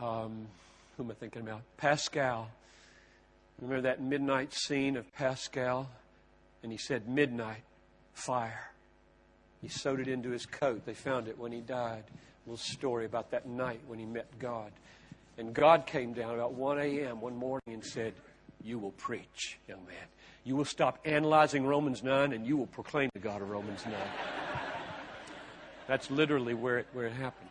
um, 0.00 0.46
who 0.96 1.04
am 1.04 1.10
I 1.10 1.14
thinking 1.14 1.42
about? 1.42 1.62
Pascal. 1.76 2.48
Remember 3.60 3.82
that 3.82 4.02
midnight 4.02 4.52
scene 4.52 4.96
of 4.96 5.12
Pascal? 5.14 5.88
And 6.62 6.72
he 6.72 6.78
said, 6.78 7.08
Midnight, 7.08 7.62
fire. 8.12 8.70
He 9.60 9.68
sewed 9.68 10.00
it 10.00 10.08
into 10.08 10.30
his 10.30 10.46
coat. 10.46 10.84
They 10.84 10.94
found 10.94 11.28
it 11.28 11.38
when 11.38 11.52
he 11.52 11.60
died. 11.60 12.04
A 12.46 12.50
little 12.50 12.56
story 12.56 13.06
about 13.06 13.30
that 13.30 13.46
night 13.46 13.80
when 13.86 13.98
he 13.98 14.04
met 14.04 14.38
God. 14.38 14.72
And 15.38 15.54
God 15.54 15.86
came 15.86 16.12
down 16.12 16.34
about 16.34 16.52
1 16.52 16.78
a.m. 16.78 17.20
one 17.20 17.36
morning 17.36 17.72
and 17.72 17.84
said, 17.84 18.12
You 18.62 18.78
will 18.78 18.92
preach, 18.92 19.58
young 19.66 19.84
man. 19.86 20.06
You 20.44 20.56
will 20.56 20.66
stop 20.66 20.98
analyzing 21.04 21.66
Romans 21.66 22.02
9 22.02 22.32
and 22.32 22.46
you 22.46 22.56
will 22.56 22.66
proclaim 22.66 23.08
the 23.14 23.20
God 23.20 23.40
of 23.40 23.48
Romans 23.48 23.84
9. 23.84 23.94
That's 25.86 26.10
literally 26.10 26.54
where 26.54 26.78
it, 26.78 26.86
where 26.92 27.06
it 27.06 27.12
happened. 27.12 27.48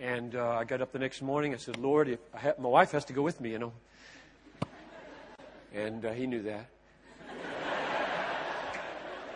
And 0.00 0.34
uh, 0.34 0.52
I 0.52 0.64
got 0.64 0.80
up 0.80 0.92
the 0.92 0.98
next 0.98 1.20
morning. 1.20 1.52
I 1.52 1.58
said, 1.58 1.76
Lord, 1.76 2.08
if 2.08 2.20
ha- 2.34 2.54
my 2.58 2.70
wife 2.70 2.92
has 2.92 3.04
to 3.06 3.12
go 3.12 3.20
with 3.20 3.38
me, 3.38 3.50
you 3.50 3.58
know. 3.58 3.72
And 5.74 6.04
uh, 6.04 6.12
he 6.12 6.26
knew 6.26 6.42
that. 6.42 6.66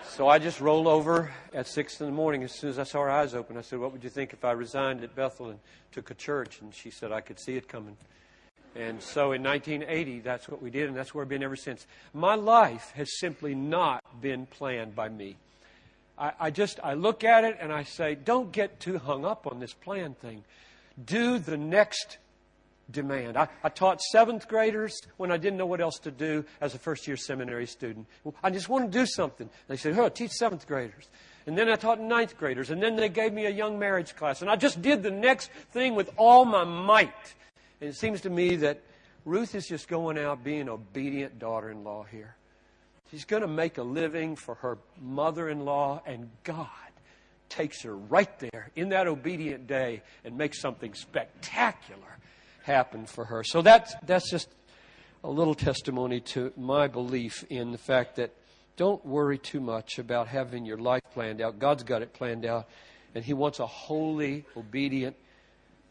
So 0.08 0.28
I 0.28 0.38
just 0.38 0.60
rolled 0.60 0.86
over 0.86 1.32
at 1.52 1.66
six 1.66 2.00
in 2.00 2.06
the 2.06 2.12
morning. 2.12 2.44
As 2.44 2.52
soon 2.52 2.70
as 2.70 2.78
I 2.78 2.84
saw 2.84 3.00
her 3.00 3.10
eyes 3.10 3.34
open, 3.34 3.56
I 3.58 3.62
said, 3.62 3.80
"What 3.80 3.92
would 3.92 4.04
you 4.04 4.10
think 4.10 4.32
if 4.32 4.44
I 4.44 4.52
resigned 4.52 5.02
at 5.02 5.14
Bethel 5.14 5.50
and 5.50 5.58
took 5.90 6.10
a 6.10 6.14
church?" 6.14 6.60
And 6.60 6.72
she 6.72 6.90
said, 6.90 7.10
"I 7.10 7.20
could 7.20 7.40
see 7.40 7.56
it 7.56 7.68
coming." 7.68 7.96
And 8.76 9.02
so 9.02 9.32
in 9.32 9.42
1980, 9.42 10.20
that's 10.20 10.48
what 10.48 10.62
we 10.62 10.70
did, 10.70 10.88
and 10.88 10.96
that's 10.96 11.14
where 11.14 11.22
I've 11.22 11.28
been 11.28 11.42
ever 11.42 11.56
since. 11.56 11.86
My 12.12 12.36
life 12.36 12.92
has 12.94 13.18
simply 13.18 13.54
not 13.54 14.02
been 14.20 14.46
planned 14.46 14.94
by 14.94 15.08
me. 15.08 15.36
I, 16.18 16.32
I 16.38 16.50
just 16.50 16.80
I 16.82 16.94
look 16.94 17.24
at 17.24 17.44
it 17.44 17.58
and 17.60 17.72
I 17.72 17.84
say, 17.84 18.14
don't 18.14 18.52
get 18.52 18.80
too 18.80 18.98
hung 18.98 19.24
up 19.24 19.46
on 19.46 19.60
this 19.60 19.72
plan 19.72 20.14
thing. 20.14 20.44
Do 21.02 21.38
the 21.38 21.56
next 21.56 22.18
demand. 22.90 23.36
I, 23.36 23.48
I, 23.62 23.68
taught 23.68 24.00
seventh 24.00 24.46
graders 24.46 25.00
when 25.16 25.32
I 25.32 25.36
didn't 25.36 25.58
know 25.58 25.66
what 25.66 25.80
else 25.80 25.98
to 26.00 26.10
do 26.10 26.44
as 26.60 26.74
a 26.74 26.78
first 26.78 27.06
year 27.06 27.16
seminary 27.16 27.66
student. 27.66 28.06
I 28.42 28.50
just 28.50 28.68
want 28.68 28.92
to 28.92 28.98
do 28.98 29.06
something. 29.06 29.48
They 29.68 29.76
said, 29.76 29.98
Oh, 29.98 30.08
teach 30.08 30.32
seventh 30.32 30.66
graders. 30.66 31.08
And 31.46 31.58
then 31.58 31.68
I 31.68 31.76
taught 31.76 32.00
ninth 32.00 32.38
graders. 32.38 32.70
And 32.70 32.82
then 32.82 32.96
they 32.96 33.08
gave 33.08 33.32
me 33.32 33.46
a 33.46 33.50
young 33.50 33.78
marriage 33.78 34.16
class. 34.16 34.40
And 34.42 34.50
I 34.50 34.56
just 34.56 34.80
did 34.80 35.02
the 35.02 35.10
next 35.10 35.50
thing 35.72 35.94
with 35.94 36.10
all 36.16 36.44
my 36.44 36.64
might. 36.64 37.34
And 37.80 37.90
it 37.90 37.96
seems 37.96 38.22
to 38.22 38.30
me 38.30 38.56
that 38.56 38.80
Ruth 39.24 39.54
is 39.54 39.66
just 39.66 39.88
going 39.88 40.18
out 40.18 40.44
being 40.44 40.68
obedient 40.68 41.38
daughter 41.38 41.70
in 41.70 41.84
law 41.84 42.04
here. 42.04 42.36
She's 43.14 43.24
going 43.24 43.42
to 43.42 43.48
make 43.48 43.78
a 43.78 43.84
living 43.84 44.34
for 44.34 44.56
her 44.56 44.76
mother 45.00 45.48
in 45.48 45.64
law, 45.64 46.02
and 46.04 46.30
God 46.42 46.66
takes 47.48 47.84
her 47.84 47.96
right 47.96 48.40
there 48.40 48.72
in 48.74 48.88
that 48.88 49.06
obedient 49.06 49.68
day 49.68 50.02
and 50.24 50.36
makes 50.36 50.60
something 50.60 50.94
spectacular 50.94 52.18
happen 52.64 53.06
for 53.06 53.24
her. 53.26 53.44
So 53.44 53.62
that's, 53.62 53.94
that's 54.04 54.28
just 54.28 54.48
a 55.22 55.30
little 55.30 55.54
testimony 55.54 56.22
to 56.32 56.52
my 56.56 56.88
belief 56.88 57.44
in 57.50 57.70
the 57.70 57.78
fact 57.78 58.16
that 58.16 58.34
don't 58.76 59.06
worry 59.06 59.38
too 59.38 59.60
much 59.60 60.00
about 60.00 60.26
having 60.26 60.66
your 60.66 60.78
life 60.78 61.02
planned 61.12 61.40
out. 61.40 61.60
God's 61.60 61.84
got 61.84 62.02
it 62.02 62.14
planned 62.14 62.44
out, 62.44 62.66
and 63.14 63.24
He 63.24 63.32
wants 63.32 63.60
a 63.60 63.66
holy, 63.66 64.44
obedient 64.56 65.14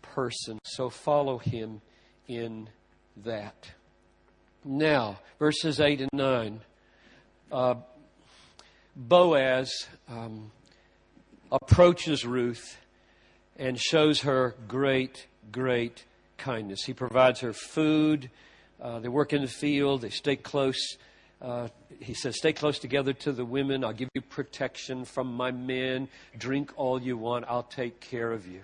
person. 0.01 0.59
So 0.65 0.89
follow 0.89 1.37
Him 1.37 1.79
in 2.27 2.67
that. 3.23 3.71
Now, 4.65 5.19
verses 5.39 5.79
8 5.79 6.01
and 6.01 6.09
9 6.11 6.59
uh, 7.53 7.75
Boaz 8.95 9.87
um, 10.09 10.51
approaches 11.51 12.25
Ruth 12.25 12.77
and 13.57 13.79
shows 13.79 14.21
her 14.21 14.55
great, 14.67 15.27
great 15.51 16.03
kindness. 16.37 16.83
He 16.83 16.93
provides 16.93 17.41
her 17.41 17.53
food. 17.53 18.31
Uh, 18.81 18.99
they 18.99 19.07
work 19.07 19.33
in 19.33 19.41
the 19.41 19.47
field. 19.47 20.01
They 20.01 20.09
stay 20.09 20.35
close. 20.35 20.97
Uh, 21.39 21.67
he 21.99 22.15
says, 22.15 22.37
Stay 22.37 22.53
close 22.53 22.79
together 22.79 23.13
to 23.13 23.31
the 23.31 23.45
women. 23.45 23.83
I'll 23.83 23.93
give 23.93 24.09
you 24.15 24.21
protection 24.21 25.05
from 25.05 25.31
my 25.33 25.51
men. 25.51 26.07
Drink 26.37 26.73
all 26.75 26.99
you 26.99 27.17
want. 27.17 27.45
I'll 27.47 27.63
take 27.63 27.99
care 27.99 28.31
of 28.31 28.47
you. 28.47 28.61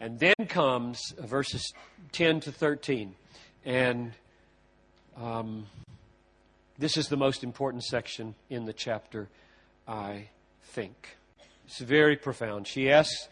And 0.00 0.18
then 0.18 0.34
comes 0.48 1.00
verses 1.18 1.72
10 2.12 2.40
to 2.40 2.52
13. 2.52 3.14
And 3.64 4.12
um, 5.16 5.66
this 6.78 6.96
is 6.96 7.08
the 7.08 7.16
most 7.16 7.42
important 7.42 7.82
section 7.82 8.34
in 8.48 8.64
the 8.64 8.72
chapter, 8.72 9.28
I 9.86 10.28
think. 10.62 11.16
It's 11.66 11.80
very 11.80 12.16
profound. 12.16 12.66
She 12.66 12.90
asks 12.90 13.28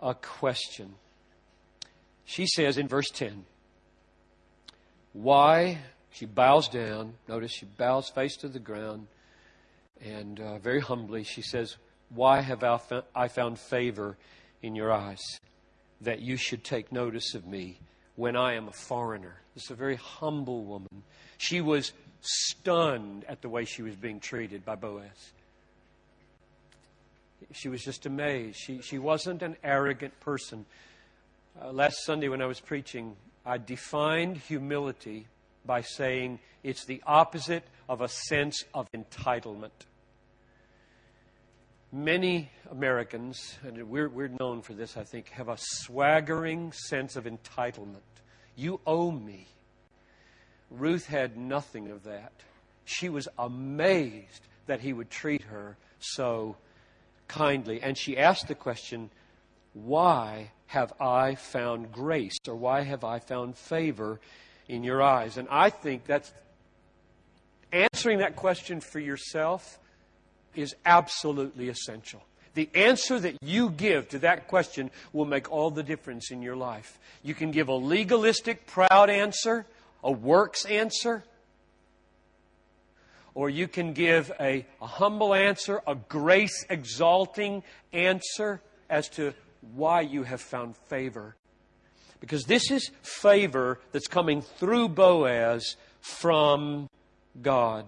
a 0.00 0.14
question. 0.14 0.94
She 2.24 2.46
says 2.46 2.78
in 2.78 2.88
verse 2.88 3.08
10, 3.10 3.44
Why? 5.12 5.78
She 6.10 6.26
bows 6.26 6.68
down. 6.68 7.14
Notice 7.28 7.52
she 7.52 7.66
bows 7.66 8.10
face 8.10 8.36
to 8.38 8.48
the 8.48 8.58
ground. 8.58 9.06
And 10.04 10.40
uh, 10.40 10.58
very 10.58 10.80
humbly, 10.80 11.22
she 11.22 11.40
says, 11.40 11.76
Why 12.10 12.40
have 12.40 12.64
I 12.64 13.28
found 13.28 13.58
favor 13.58 14.16
in 14.60 14.74
your 14.74 14.92
eyes 14.92 15.22
that 16.00 16.20
you 16.20 16.36
should 16.36 16.64
take 16.64 16.90
notice 16.90 17.34
of 17.34 17.46
me 17.46 17.78
when 18.16 18.36
I 18.36 18.54
am 18.54 18.68
a 18.68 18.72
foreigner? 18.72 19.36
This 19.54 19.64
is 19.64 19.70
a 19.70 19.76
very 19.76 19.96
humble 19.96 20.64
woman. 20.64 21.02
She 21.38 21.60
was 21.60 21.92
stunned 22.22 23.24
at 23.28 23.42
the 23.42 23.48
way 23.48 23.64
she 23.64 23.82
was 23.82 23.94
being 23.96 24.20
treated 24.20 24.64
by 24.64 24.76
Boaz. 24.76 25.32
She 27.52 27.68
was 27.68 27.82
just 27.82 28.06
amazed. 28.06 28.56
She, 28.56 28.80
she 28.80 28.98
wasn't 28.98 29.42
an 29.42 29.56
arrogant 29.62 30.18
person. 30.20 30.64
Uh, 31.60 31.72
last 31.72 31.96
Sunday, 32.04 32.28
when 32.28 32.40
I 32.40 32.46
was 32.46 32.60
preaching, 32.60 33.16
I 33.44 33.58
defined 33.58 34.36
humility 34.38 35.26
by 35.66 35.82
saying 35.82 36.38
it's 36.62 36.84
the 36.84 37.02
opposite 37.06 37.64
of 37.88 38.00
a 38.00 38.08
sense 38.08 38.64
of 38.72 38.88
entitlement. 38.92 39.70
Many 41.92 42.50
Americans, 42.70 43.58
and 43.66 43.90
we're, 43.90 44.08
we're 44.08 44.30
known 44.40 44.62
for 44.62 44.72
this, 44.72 44.96
I 44.96 45.04
think, 45.04 45.28
have 45.30 45.48
a 45.48 45.58
swaggering 45.58 46.72
sense 46.72 47.16
of 47.16 47.24
entitlement. 47.24 48.00
You 48.56 48.80
owe 48.86 49.10
me. 49.10 49.46
Ruth 50.78 51.06
had 51.06 51.36
nothing 51.36 51.90
of 51.90 52.04
that. 52.04 52.32
She 52.84 53.08
was 53.08 53.28
amazed 53.38 54.40
that 54.66 54.80
he 54.80 54.92
would 54.92 55.10
treat 55.10 55.42
her 55.42 55.76
so 55.98 56.56
kindly. 57.28 57.80
And 57.82 57.96
she 57.96 58.16
asked 58.16 58.48
the 58.48 58.54
question, 58.54 59.10
Why 59.74 60.50
have 60.66 60.92
I 61.00 61.34
found 61.34 61.92
grace? 61.92 62.36
Or 62.48 62.54
why 62.54 62.82
have 62.82 63.04
I 63.04 63.18
found 63.18 63.56
favor 63.56 64.20
in 64.68 64.84
your 64.84 65.02
eyes? 65.02 65.36
And 65.36 65.48
I 65.50 65.70
think 65.70 66.06
that's 66.06 66.32
answering 67.72 68.18
that 68.18 68.36
question 68.36 68.80
for 68.80 68.98
yourself 68.98 69.78
is 70.54 70.74
absolutely 70.84 71.68
essential. 71.68 72.22
The 72.54 72.68
answer 72.74 73.18
that 73.18 73.36
you 73.42 73.70
give 73.70 74.10
to 74.10 74.18
that 74.20 74.46
question 74.48 74.90
will 75.12 75.24
make 75.24 75.50
all 75.50 75.70
the 75.70 75.82
difference 75.82 76.30
in 76.30 76.42
your 76.42 76.56
life. 76.56 76.98
You 77.22 77.34
can 77.34 77.50
give 77.50 77.68
a 77.68 77.74
legalistic, 77.74 78.66
proud 78.66 79.08
answer, 79.08 79.64
a 80.02 80.10
works 80.10 80.64
answer, 80.64 81.24
or 83.34 83.48
you 83.48 83.68
can 83.68 83.92
give 83.92 84.30
a, 84.40 84.66
a 84.80 84.86
humble 84.86 85.34
answer, 85.34 85.80
a 85.86 85.94
grace 85.94 86.66
exalting 86.68 87.62
answer 87.92 88.60
as 88.90 89.08
to 89.08 89.32
why 89.74 90.00
you 90.00 90.22
have 90.24 90.40
found 90.40 90.76
favor. 90.88 91.36
Because 92.20 92.44
this 92.44 92.70
is 92.70 92.90
favor 93.02 93.80
that's 93.92 94.06
coming 94.06 94.42
through 94.42 94.90
Boaz 94.90 95.76
from 96.00 96.88
God. 97.40 97.86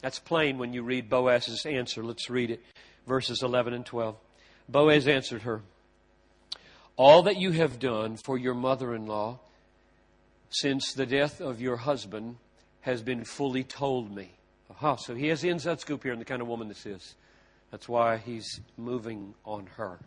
That's 0.00 0.18
plain 0.18 0.58
when 0.58 0.72
you 0.72 0.82
read 0.82 1.08
Boaz's 1.08 1.66
answer. 1.66 2.04
Let's 2.04 2.30
read 2.30 2.50
it, 2.50 2.62
verses 3.06 3.42
11 3.42 3.72
and 3.74 3.84
12. 3.84 4.16
Boaz 4.68 5.08
answered 5.08 5.42
her, 5.42 5.62
All 6.96 7.22
that 7.22 7.36
you 7.36 7.50
have 7.52 7.78
done 7.78 8.16
for 8.16 8.38
your 8.38 8.54
mother 8.54 8.94
in 8.94 9.06
law 9.06 9.40
since 10.50 10.92
the 10.92 11.06
death 11.06 11.40
of 11.40 11.60
your 11.60 11.76
husband 11.76 12.36
has 12.80 13.02
been 13.02 13.24
fully 13.24 13.64
told 13.64 14.14
me. 14.14 14.30
Aha, 14.70 14.96
so 14.96 15.14
he 15.14 15.28
has 15.28 15.40
the 15.40 15.48
inside 15.48 15.80
scoop 15.80 16.02
here 16.02 16.12
on 16.12 16.18
the 16.18 16.24
kind 16.24 16.42
of 16.42 16.48
woman 16.48 16.68
this 16.68 16.86
is. 16.86 17.14
That's 17.70 17.88
why 17.88 18.18
he's 18.18 18.60
moving 18.76 19.34
on 19.44 19.66
her. 19.76 19.98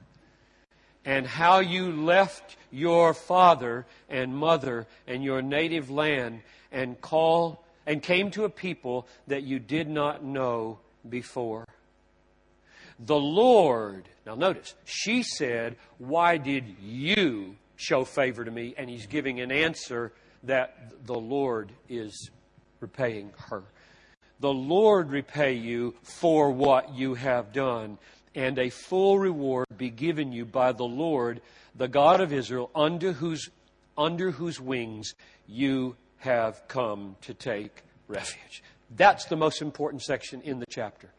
And 1.05 1.25
how 1.25 1.59
you 1.59 1.91
left 1.91 2.57
your 2.71 3.13
father 3.13 3.85
and 4.09 4.35
mother 4.35 4.87
and 5.07 5.23
your 5.23 5.41
native 5.41 5.89
land 5.89 6.41
and 6.71 6.99
call 6.99 7.63
and 7.85 8.03
came 8.03 8.31
to 8.31 8.43
a 8.43 8.49
people 8.49 9.07
that 9.27 9.43
you 9.43 9.59
did 9.59 9.89
not 9.89 10.23
know 10.23 10.79
before. 11.07 11.65
The 12.99 13.19
Lord, 13.19 14.09
now 14.25 14.35
notice, 14.35 14.75
she 14.85 15.23
said, 15.23 15.77
Why 15.97 16.37
did 16.37 16.75
you 16.81 17.55
show 17.77 18.03
favor 18.03 18.43
to 18.43 18.51
me? 18.51 18.73
And 18.77 18.89
he's 18.89 19.07
giving 19.07 19.39
an 19.39 19.51
answer 19.51 20.11
that 20.43 21.05
the 21.05 21.17
Lord 21.17 21.71
is 21.87 22.29
repaying 22.79 23.31
her. 23.49 23.63
The 24.39 24.53
Lord 24.53 25.11
repay 25.11 25.53
you 25.53 25.95
for 26.01 26.49
what 26.49 26.95
you 26.95 27.15
have 27.15 27.51
done, 27.51 27.97
and 28.35 28.57
a 28.57 28.69
full 28.69 29.19
reward 29.19 29.67
be 29.77 29.89
given 29.89 30.31
you 30.31 30.45
by 30.45 30.71
the 30.71 30.85
Lord, 30.85 31.41
the 31.75 31.87
God 31.87 32.21
of 32.21 32.31
Israel, 32.31 32.69
under 32.73 33.11
whose, 33.11 33.49
under 33.97 34.31
whose 34.31 34.61
wings 34.61 35.13
you 35.47 35.97
have 36.19 36.67
come 36.67 37.15
to 37.21 37.33
take 37.33 37.83
refuge. 38.07 38.63
That's 38.95 39.25
the 39.25 39.35
most 39.35 39.61
important 39.61 40.01
section 40.03 40.41
in 40.41 40.59
the 40.59 40.65
chapter. 40.69 41.09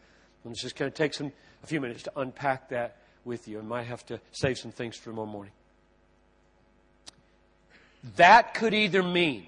Let's 0.44 0.62
just 0.62 0.76
kind 0.76 0.88
of 0.88 0.94
take 0.94 1.14
some, 1.14 1.33
a 1.62 1.66
few 1.66 1.80
minutes 1.80 2.04
to 2.04 2.12
unpack 2.16 2.70
that 2.70 2.96
with 3.24 3.46
you. 3.48 3.59
I 3.59 3.62
might 3.62 3.87
have 3.87 4.04
to 4.06 4.20
save 4.33 4.59
some 4.59 4.72
things 4.72 4.96
for 4.96 5.11
tomorrow 5.11 5.26
morning. 5.26 5.52
That 8.16 8.54
could 8.54 8.74
either 8.74 9.02
mean, 9.02 9.46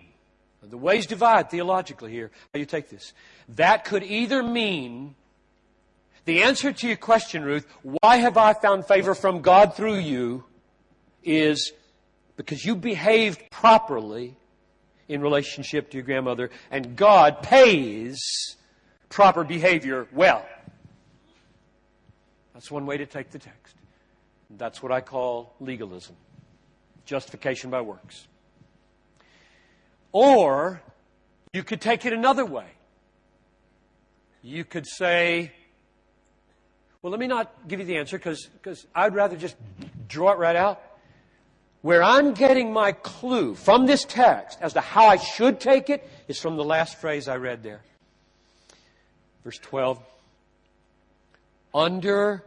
the 0.63 0.77
ways 0.77 1.07
divide 1.07 1.51
theologically 1.51 2.13
here, 2.13 2.31
how 2.53 2.61
you 2.61 2.67
take 2.67 2.89
this. 2.89 3.13
That 3.49 3.85
could 3.85 4.03
either 4.03 4.43
mean 4.43 5.15
the 6.25 6.43
answer 6.45 6.73
to 6.73 6.87
your 6.87 6.97
question, 6.97 7.43
Ruth, 7.43 7.67
why 7.83 8.17
have 8.19 8.37
I 8.37 8.53
found 8.53 8.87
favor 8.87 9.15
from 9.15 9.43
God 9.43 9.75
through 9.75 9.99
you, 9.99 10.45
is 11.25 11.73
because 12.37 12.65
you 12.65 12.77
behaved 12.77 13.43
properly 13.51 14.37
in 15.09 15.21
relationship 15.21 15.91
to 15.91 15.97
your 15.97 16.05
grandmother, 16.05 16.51
and 16.71 16.95
God 16.95 17.43
pays 17.43 18.57
proper 19.09 19.45
behavior 19.45 20.07
well. 20.13 20.47
That's 22.55 22.71
one 22.71 22.87
way 22.87 22.99
to 22.99 23.07
take 23.07 23.31
the 23.31 23.39
text. 23.39 23.75
That's 24.51 24.83
what 24.83 24.93
I 24.93 25.01
call 25.01 25.55
legalism 25.61 26.17
justification 27.05 27.71
by 27.71 27.81
works. 27.81 28.29
Or 30.13 30.83
you 31.53 31.63
could 31.63 31.81
take 31.81 32.05
it 32.05 32.13
another 32.13 32.45
way. 32.45 32.67
You 34.43 34.65
could 34.65 34.87
say, 34.87 35.53
well, 37.01 37.11
let 37.11 37.21
me 37.21 37.27
not 37.27 37.69
give 37.69 37.81
you 37.81 37.87
the 37.87 37.97
answer 37.97 38.19
because 38.19 38.49
I'd 38.95 39.15
rather 39.15 39.37
just 39.37 39.57
draw 40.09 40.33
it 40.33 40.39
right 40.39 40.57
out. 40.57 40.81
Where 41.81 42.03
I'm 42.03 42.35
getting 42.35 42.73
my 42.73 42.93
clue 42.93 43.55
from 43.55 43.87
this 43.87 44.05
text 44.05 44.59
as 44.61 44.75
to 44.75 44.81
how 44.81 45.07
I 45.07 45.17
should 45.17 45.59
take 45.59 45.91
it 45.91 46.09
is 46.29 46.39
from 46.39 46.57
the 46.57 46.65
last 46.65 47.01
phrase 47.01 47.27
I 47.27 47.37
read 47.37 47.63
there. 47.63 47.81
Verse 49.43 49.59
12. 49.59 49.99
Under 51.75 52.45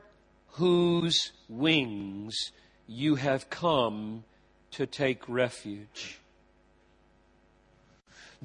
whose 0.52 1.34
wings 1.50 2.52
you 2.88 3.16
have 3.16 3.50
come 3.50 4.24
to 4.72 4.86
take 4.86 5.28
refuge. 5.28 6.20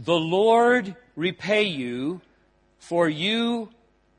The 0.03 0.15
Lord 0.15 0.97
repay 1.15 1.65
you 1.65 2.23
for 2.79 3.07
you, 3.07 3.69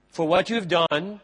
for 0.09 0.27
what 0.27 0.47
you 0.47 0.55
have 0.55 0.67
done, 0.67 1.21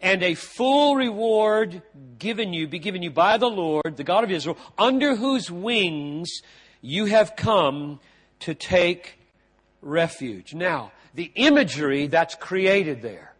and 0.00 0.22
a 0.22 0.34
full 0.34 0.94
reward 0.94 1.82
given 2.20 2.52
you, 2.52 2.68
be 2.68 2.78
given 2.78 3.02
you 3.02 3.10
by 3.10 3.36
the 3.36 3.48
Lord, 3.48 3.96
the 3.96 4.04
God 4.04 4.22
of 4.22 4.30
Israel, 4.30 4.56
under 4.78 5.16
whose 5.16 5.50
wings 5.50 6.40
you 6.80 7.06
have 7.06 7.34
come 7.34 7.98
to 8.40 8.54
take 8.54 9.18
refuge. 9.82 10.54
Now, 10.54 10.92
the 11.12 11.32
imagery 11.34 12.06
that's 12.06 12.36
created 12.36 13.02
there, 13.02 13.32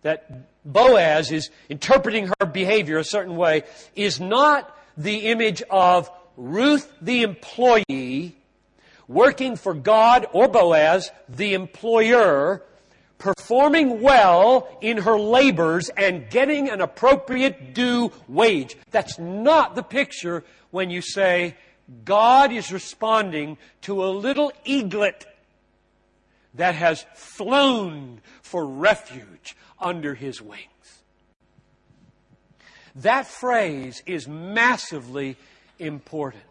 that 0.00 0.48
Boaz 0.64 1.30
is 1.32 1.50
interpreting 1.68 2.30
her 2.40 2.46
behavior 2.46 2.96
a 2.96 3.04
certain 3.04 3.36
way, 3.36 3.64
is 3.94 4.20
not 4.20 4.74
the 4.96 5.26
image 5.26 5.62
of 5.68 6.10
Ruth 6.38 6.90
the 7.02 7.24
employee 7.24 8.37
working 9.08 9.56
for 9.56 9.74
God 9.74 10.26
or 10.32 10.46
Boaz, 10.46 11.10
the 11.28 11.54
employer, 11.54 12.62
performing 13.18 14.00
well 14.00 14.68
in 14.80 14.98
her 14.98 15.18
labors 15.18 15.88
and 15.88 16.30
getting 16.30 16.68
an 16.68 16.80
appropriate 16.80 17.74
due 17.74 18.12
wage. 18.28 18.76
That's 18.90 19.18
not 19.18 19.74
the 19.74 19.82
picture 19.82 20.44
when 20.70 20.90
you 20.90 21.00
say 21.00 21.56
God 22.04 22.52
is 22.52 22.70
responding 22.70 23.58
to 23.82 24.04
a 24.04 24.06
little 24.06 24.52
eaglet 24.64 25.26
that 26.54 26.74
has 26.74 27.04
flown 27.14 28.20
for 28.42 28.66
refuge 28.66 29.56
under 29.80 30.14
his 30.14 30.40
wings. 30.42 30.62
That 32.94 33.26
phrase 33.26 34.02
is 34.06 34.26
massively 34.26 35.36
important. 35.78 36.42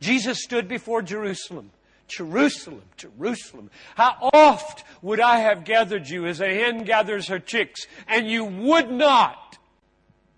Jesus 0.00 0.42
stood 0.42 0.68
before 0.68 1.02
Jerusalem. 1.02 1.70
Jerusalem, 2.06 2.82
Jerusalem, 2.96 3.70
how 3.94 4.30
oft 4.32 4.84
would 5.00 5.20
I 5.20 5.38
have 5.38 5.64
gathered 5.64 6.08
you 6.08 6.26
as 6.26 6.40
a 6.40 6.54
hen 6.54 6.84
gathers 6.84 7.28
her 7.28 7.38
chicks, 7.38 7.86
and 8.06 8.28
you 8.28 8.44
would 8.44 8.90
not? 8.90 9.58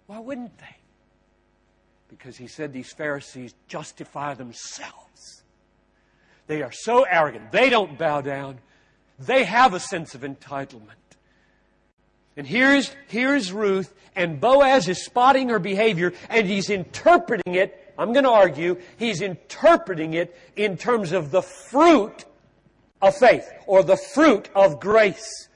Why 0.07 0.21
wouldn't 0.21 0.57
they? 0.59 0.77
Because 2.09 2.37
he 2.37 2.47
said 2.47 2.73
these 2.73 2.93
Pharisees 2.93 3.55
justify 3.67 4.35
themselves. 4.35 5.43
They 6.47 6.63
are 6.63 6.73
so 6.73 7.03
arrogant. 7.03 7.51
They 7.51 7.69
don't 7.69 7.99
bow 7.99 8.21
down. 8.21 8.59
They 9.19 9.45
have 9.45 9.75
a 9.75 9.81
sense 9.81 10.15
of 10.15 10.21
entitlement. 10.21 10.93
And 12.37 12.47
here's, 12.47 12.95
here's 13.09 13.53
Ruth, 13.53 13.95
and 14.15 14.41
Boaz 14.41 14.89
is 14.89 15.05
spotting 15.05 15.49
her 15.49 15.59
behavior, 15.59 16.13
and 16.29 16.47
he's 16.47 16.71
interpreting 16.71 17.55
it. 17.55 17.86
I'm 17.99 18.13
going 18.13 18.25
to 18.25 18.31
argue, 18.31 18.81
he's 18.99 19.21
interpreting 19.21 20.15
it 20.15 20.37
in 20.55 20.77
terms 20.77 21.13
of 21.13 21.31
the 21.31 21.43
fruit 21.43 22.25
of 23.01 23.17
faith, 23.17 23.49
or 23.67 23.83
the 23.83 23.97
fruit 23.97 24.49
of 24.55 24.81
grace. 24.81 25.49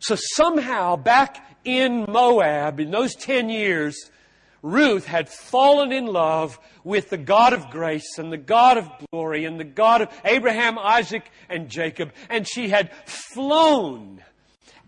So 0.00 0.16
somehow, 0.16 0.96
back 0.96 1.58
in 1.64 2.06
Moab, 2.08 2.80
in 2.80 2.90
those 2.90 3.14
10 3.14 3.48
years, 3.48 4.10
Ruth 4.62 5.06
had 5.06 5.28
fallen 5.28 5.92
in 5.92 6.06
love 6.06 6.58
with 6.84 7.10
the 7.10 7.16
God 7.16 7.52
of 7.52 7.70
grace 7.70 8.18
and 8.18 8.32
the 8.32 8.38
God 8.38 8.76
of 8.76 8.90
glory 9.10 9.44
and 9.44 9.58
the 9.58 9.64
God 9.64 10.02
of 10.02 10.08
Abraham, 10.24 10.78
Isaac, 10.78 11.30
and 11.48 11.68
Jacob. 11.68 12.12
And 12.28 12.46
she 12.46 12.68
had 12.68 12.92
flown 13.06 14.22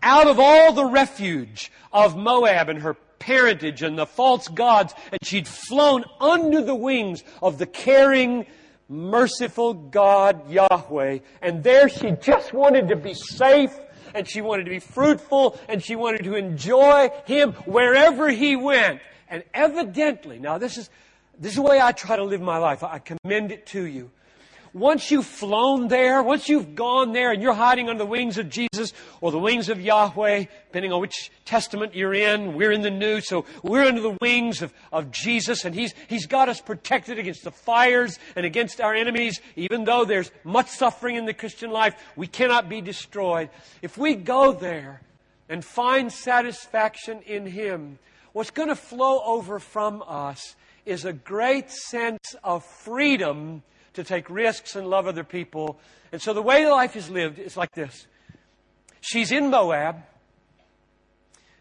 out 0.02 0.26
of 0.26 0.38
all 0.38 0.72
the 0.72 0.84
refuge 0.84 1.70
of 1.92 2.16
Moab 2.16 2.68
and 2.68 2.82
her 2.82 2.94
parentage 3.22 3.82
and 3.82 3.96
the 3.96 4.04
false 4.04 4.48
gods, 4.48 4.92
and 5.12 5.24
she'd 5.24 5.46
flown 5.46 6.04
under 6.20 6.60
the 6.60 6.74
wings 6.74 7.22
of 7.40 7.58
the 7.58 7.66
caring, 7.66 8.46
merciful 8.88 9.74
God 9.74 10.50
Yahweh. 10.50 11.20
And 11.40 11.62
there 11.62 11.88
she 11.88 12.10
just 12.20 12.52
wanted 12.52 12.88
to 12.88 12.96
be 12.96 13.14
safe, 13.14 13.78
and 14.12 14.28
she 14.28 14.40
wanted 14.40 14.64
to 14.64 14.70
be 14.70 14.80
fruitful, 14.80 15.56
and 15.68 15.80
she 15.80 15.94
wanted 15.94 16.24
to 16.24 16.34
enjoy 16.34 17.10
Him 17.24 17.52
wherever 17.64 18.28
He 18.28 18.56
went. 18.56 19.00
And 19.28 19.44
evidently, 19.54 20.40
now 20.40 20.58
this 20.58 20.76
is, 20.76 20.90
this 21.38 21.52
is 21.52 21.56
the 21.56 21.62
way 21.62 21.80
I 21.80 21.92
try 21.92 22.16
to 22.16 22.24
live 22.24 22.40
my 22.40 22.58
life. 22.58 22.82
I 22.82 22.98
commend 22.98 23.52
it 23.52 23.66
to 23.66 23.84
you 23.86 24.10
once 24.74 25.10
you've 25.10 25.26
flown 25.26 25.88
there, 25.88 26.22
once 26.22 26.48
you've 26.48 26.74
gone 26.74 27.12
there 27.12 27.30
and 27.30 27.42
you're 27.42 27.52
hiding 27.52 27.88
under 27.88 27.98
the 27.98 28.08
wings 28.08 28.38
of 28.38 28.48
Jesus 28.48 28.92
or 29.20 29.30
the 29.30 29.38
wings 29.38 29.68
of 29.68 29.80
Yahweh, 29.80 30.44
depending 30.68 30.92
on 30.92 31.00
which 31.00 31.30
testament 31.44 31.94
you're 31.94 32.14
in, 32.14 32.54
we're 32.54 32.72
in 32.72 32.80
the 32.80 32.90
new, 32.90 33.20
so 33.20 33.44
we're 33.62 33.84
under 33.84 34.00
the 34.00 34.16
wings 34.20 34.62
of, 34.62 34.72
of 34.90 35.10
Jesus 35.10 35.64
and 35.66 35.74
he's, 35.74 35.94
he's 36.08 36.26
got 36.26 36.48
us 36.48 36.60
protected 36.60 37.18
against 37.18 37.44
the 37.44 37.50
fires 37.50 38.18
and 38.34 38.46
against 38.46 38.80
our 38.80 38.94
enemies. 38.94 39.40
Even 39.56 39.84
though 39.84 40.04
there's 40.06 40.30
much 40.42 40.68
suffering 40.68 41.16
in 41.16 41.26
the 41.26 41.34
Christian 41.34 41.70
life, 41.70 41.94
we 42.16 42.26
cannot 42.26 42.68
be 42.68 42.80
destroyed. 42.80 43.50
If 43.82 43.98
we 43.98 44.14
go 44.14 44.52
there 44.52 45.02
and 45.50 45.62
find 45.62 46.10
satisfaction 46.10 47.20
in 47.26 47.44
Him, 47.44 47.98
what's 48.32 48.50
going 48.50 48.68
to 48.68 48.76
flow 48.76 49.22
over 49.22 49.58
from 49.58 50.02
us 50.06 50.56
is 50.86 51.04
a 51.04 51.12
great 51.12 51.70
sense 51.70 52.34
of 52.42 52.64
freedom 52.64 53.62
to 53.94 54.04
take 54.04 54.28
risks 54.30 54.76
and 54.76 54.88
love 54.88 55.06
other 55.06 55.24
people. 55.24 55.78
And 56.12 56.20
so 56.20 56.32
the 56.32 56.42
way 56.42 56.66
life 56.66 56.96
is 56.96 57.10
lived 57.10 57.38
is 57.38 57.56
like 57.56 57.72
this. 57.72 58.06
She's 59.00 59.32
in 59.32 59.50
Moab. 59.50 60.02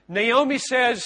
Naomi 0.07 0.57
says, 0.57 1.03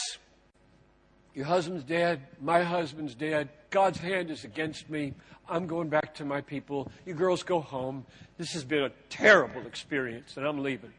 Your 1.33 1.45
husband's 1.45 1.83
dead. 1.83 2.21
My 2.41 2.63
husband's 2.63 3.15
dead. 3.15 3.49
God's 3.69 3.99
hand 3.99 4.31
is 4.31 4.43
against 4.43 4.89
me. 4.89 5.13
I'm 5.47 5.67
going 5.67 5.89
back 5.89 6.15
to 6.15 6.25
my 6.25 6.41
people. 6.41 6.91
You 7.05 7.13
girls 7.13 7.43
go 7.43 7.59
home. 7.59 8.05
This 8.37 8.53
has 8.53 8.63
been 8.63 8.83
a 8.83 8.91
terrible 9.09 9.65
experience, 9.67 10.37
and 10.37 10.45
I'm 10.45 10.63
leaving. 10.63 10.93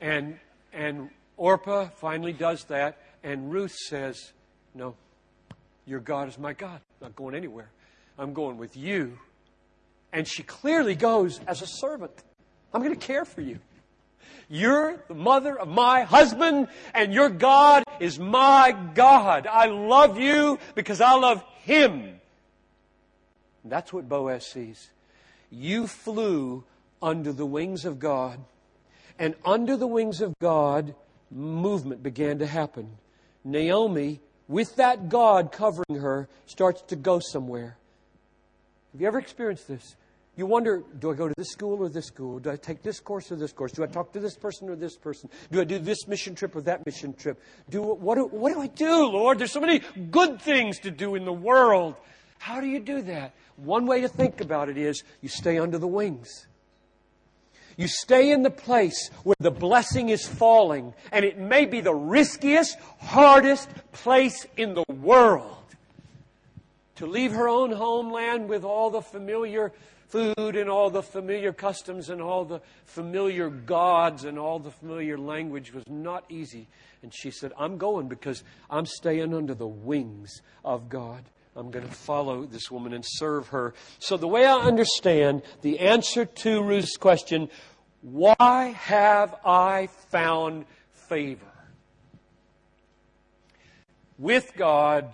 And, 0.00 0.38
and 0.72 1.10
Orpah 1.36 1.88
finally 1.96 2.32
does 2.32 2.64
that, 2.64 2.98
and 3.22 3.52
Ruth 3.52 3.74
says, 3.74 4.32
No, 4.74 4.96
your 5.86 6.00
God 6.00 6.28
is 6.28 6.38
my 6.38 6.52
God. 6.52 6.80
I'm 7.00 7.08
not 7.08 7.16
going 7.16 7.34
anywhere. 7.34 7.70
I'm 8.18 8.32
going 8.32 8.58
with 8.58 8.76
you 8.76 9.18
and 10.12 10.26
she 10.26 10.42
clearly 10.42 10.94
goes 10.94 11.40
as 11.46 11.62
a 11.62 11.66
servant. 11.66 12.12
I'm 12.72 12.82
going 12.82 12.94
to 12.94 13.06
care 13.06 13.24
for 13.24 13.40
you. 13.40 13.58
You're 14.48 14.96
the 15.08 15.14
mother 15.14 15.58
of 15.58 15.68
my 15.68 16.02
husband, 16.02 16.68
and 16.94 17.12
your 17.12 17.28
God 17.28 17.84
is 18.00 18.18
my 18.18 18.74
God. 18.94 19.46
I 19.46 19.66
love 19.66 20.18
you 20.18 20.58
because 20.74 21.00
I 21.02 21.14
love 21.14 21.44
him. 21.62 22.18
And 23.62 23.72
that's 23.72 23.92
what 23.92 24.08
Boaz 24.08 24.46
sees. 24.46 24.88
You 25.50 25.86
flew 25.86 26.64
under 27.02 27.32
the 27.32 27.46
wings 27.46 27.84
of 27.84 27.98
God, 27.98 28.40
and 29.18 29.34
under 29.44 29.76
the 29.76 29.86
wings 29.86 30.20
of 30.20 30.34
God, 30.40 30.94
movement 31.30 32.02
began 32.02 32.38
to 32.38 32.46
happen. 32.46 32.96
Naomi, 33.44 34.20
with 34.46 34.76
that 34.76 35.08
God 35.10 35.52
covering 35.52 36.00
her, 36.00 36.28
starts 36.46 36.82
to 36.82 36.96
go 36.96 37.18
somewhere. 37.18 37.76
Have 38.92 39.00
you 39.00 39.06
ever 39.06 39.18
experienced 39.18 39.68
this? 39.68 39.96
You 40.36 40.46
wonder, 40.46 40.84
do 41.00 41.10
I 41.10 41.14
go 41.14 41.26
to 41.26 41.34
this 41.36 41.50
school 41.50 41.82
or 41.82 41.88
this 41.88 42.06
school? 42.06 42.38
Do 42.38 42.50
I 42.50 42.56
take 42.56 42.80
this 42.80 43.00
course 43.00 43.32
or 43.32 43.36
this 43.36 43.50
course? 43.52 43.72
Do 43.72 43.82
I 43.82 43.86
talk 43.86 44.12
to 44.12 44.20
this 44.20 44.36
person 44.36 44.68
or 44.68 44.76
this 44.76 44.96
person? 44.96 45.28
Do 45.50 45.60
I 45.60 45.64
do 45.64 45.80
this 45.80 46.06
mission 46.06 46.36
trip 46.36 46.54
or 46.54 46.60
that 46.62 46.86
mission 46.86 47.12
trip? 47.12 47.42
Do 47.68 47.82
what 47.82 48.14
do, 48.14 48.26
what 48.26 48.52
do 48.52 48.60
I 48.60 48.68
do, 48.68 49.08
Lord? 49.08 49.40
There's 49.40 49.50
so 49.50 49.60
many 49.60 49.82
good 50.12 50.40
things 50.40 50.78
to 50.80 50.92
do 50.92 51.16
in 51.16 51.24
the 51.24 51.32
world. 51.32 51.96
How 52.38 52.60
do 52.60 52.68
you 52.68 52.78
do 52.78 53.02
that? 53.02 53.34
One 53.56 53.86
way 53.86 54.00
to 54.02 54.08
think 54.08 54.40
about 54.40 54.68
it 54.68 54.78
is 54.78 55.02
you 55.20 55.28
stay 55.28 55.58
under 55.58 55.76
the 55.76 55.88
wings. 55.88 56.46
You 57.76 57.88
stay 57.88 58.30
in 58.30 58.42
the 58.42 58.50
place 58.50 59.10
where 59.24 59.36
the 59.40 59.50
blessing 59.50 60.08
is 60.08 60.24
falling, 60.24 60.94
and 61.10 61.24
it 61.24 61.38
may 61.38 61.64
be 61.64 61.80
the 61.80 61.94
riskiest, 61.94 62.76
hardest 63.00 63.68
place 63.90 64.46
in 64.56 64.74
the 64.74 64.84
world. 64.88 65.57
To 66.98 67.06
leave 67.06 67.30
her 67.30 67.48
own 67.48 67.70
homeland 67.70 68.48
with 68.48 68.64
all 68.64 68.90
the 68.90 69.00
familiar 69.02 69.72
food 70.08 70.56
and 70.56 70.68
all 70.68 70.90
the 70.90 71.02
familiar 71.02 71.52
customs 71.52 72.10
and 72.10 72.20
all 72.20 72.44
the 72.44 72.60
familiar 72.86 73.48
gods 73.50 74.24
and 74.24 74.36
all 74.36 74.58
the 74.58 74.72
familiar 74.72 75.16
language 75.16 75.72
was 75.72 75.84
not 75.88 76.24
easy. 76.28 76.66
And 77.04 77.14
she 77.14 77.30
said, 77.30 77.52
I'm 77.56 77.78
going 77.78 78.08
because 78.08 78.42
I'm 78.68 78.84
staying 78.84 79.32
under 79.32 79.54
the 79.54 79.68
wings 79.68 80.42
of 80.64 80.88
God. 80.88 81.22
I'm 81.54 81.70
going 81.70 81.86
to 81.86 81.94
follow 81.94 82.44
this 82.46 82.68
woman 82.68 82.92
and 82.92 83.04
serve 83.06 83.46
her. 83.48 83.74
So, 84.00 84.16
the 84.16 84.26
way 84.26 84.44
I 84.44 84.56
understand 84.58 85.42
the 85.62 85.78
answer 85.78 86.24
to 86.24 86.62
Ruth's 86.64 86.96
question, 86.96 87.48
why 88.02 88.74
have 88.76 89.36
I 89.44 89.88
found 90.10 90.64
favor? 90.90 91.46
With 94.18 94.50
God 94.56 95.12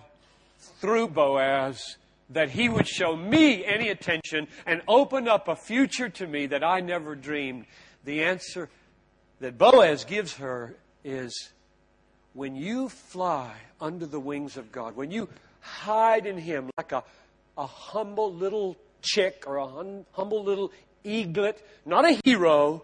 through 0.85 1.07
Boaz 1.07 1.97
that 2.29 2.51
he 2.51 2.69
would 2.69 2.87
show 2.87 3.15
me 3.15 3.65
any 3.65 3.89
attention 3.89 4.47
and 4.67 4.83
open 4.87 5.27
up 5.27 5.47
a 5.47 5.55
future 5.55 6.09
to 6.09 6.27
me 6.27 6.45
that 6.45 6.63
I 6.63 6.79
never 6.79 7.15
dreamed. 7.15 7.65
The 8.03 8.23
answer 8.23 8.69
that 9.39 9.57
Boaz 9.57 10.05
gives 10.05 10.35
her 10.35 10.75
is 11.03 11.49
when 12.33 12.55
you 12.55 12.89
fly 12.89 13.55
under 13.81 14.05
the 14.05 14.19
wings 14.19 14.57
of 14.57 14.71
God, 14.71 14.95
when 14.95 15.09
you 15.09 15.27
hide 15.59 16.27
in 16.27 16.37
him 16.37 16.69
like 16.77 16.91
a, 16.91 17.03
a 17.57 17.65
humble 17.65 18.31
little 18.31 18.77
chick 19.01 19.45
or 19.47 19.57
a 19.57 19.65
hum, 19.65 20.05
humble 20.11 20.43
little 20.43 20.71
eaglet, 21.03 21.65
not 21.83 22.05
a 22.05 22.21
hero, 22.23 22.83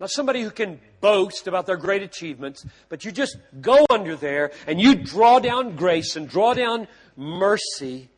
not 0.00 0.10
somebody 0.10 0.42
who 0.42 0.50
can 0.50 0.80
boast 1.00 1.46
about 1.46 1.66
their 1.66 1.76
great 1.76 2.02
achievements, 2.02 2.64
but 2.88 3.04
you 3.04 3.12
just 3.12 3.36
go 3.60 3.86
under 3.90 4.16
there 4.16 4.50
and 4.66 4.80
you 4.80 4.94
draw 4.94 5.38
down 5.38 5.76
grace 5.76 6.16
and 6.16 6.28
draw 6.28 6.54
down 6.54 6.88
mercy 7.16 8.08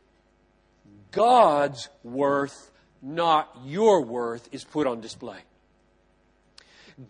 God's 1.13 1.89
worth, 2.03 2.71
not 3.01 3.55
your 3.63 4.01
worth, 4.01 4.49
is 4.51 4.63
put 4.63 4.87
on 4.87 4.99
display. 4.99 5.37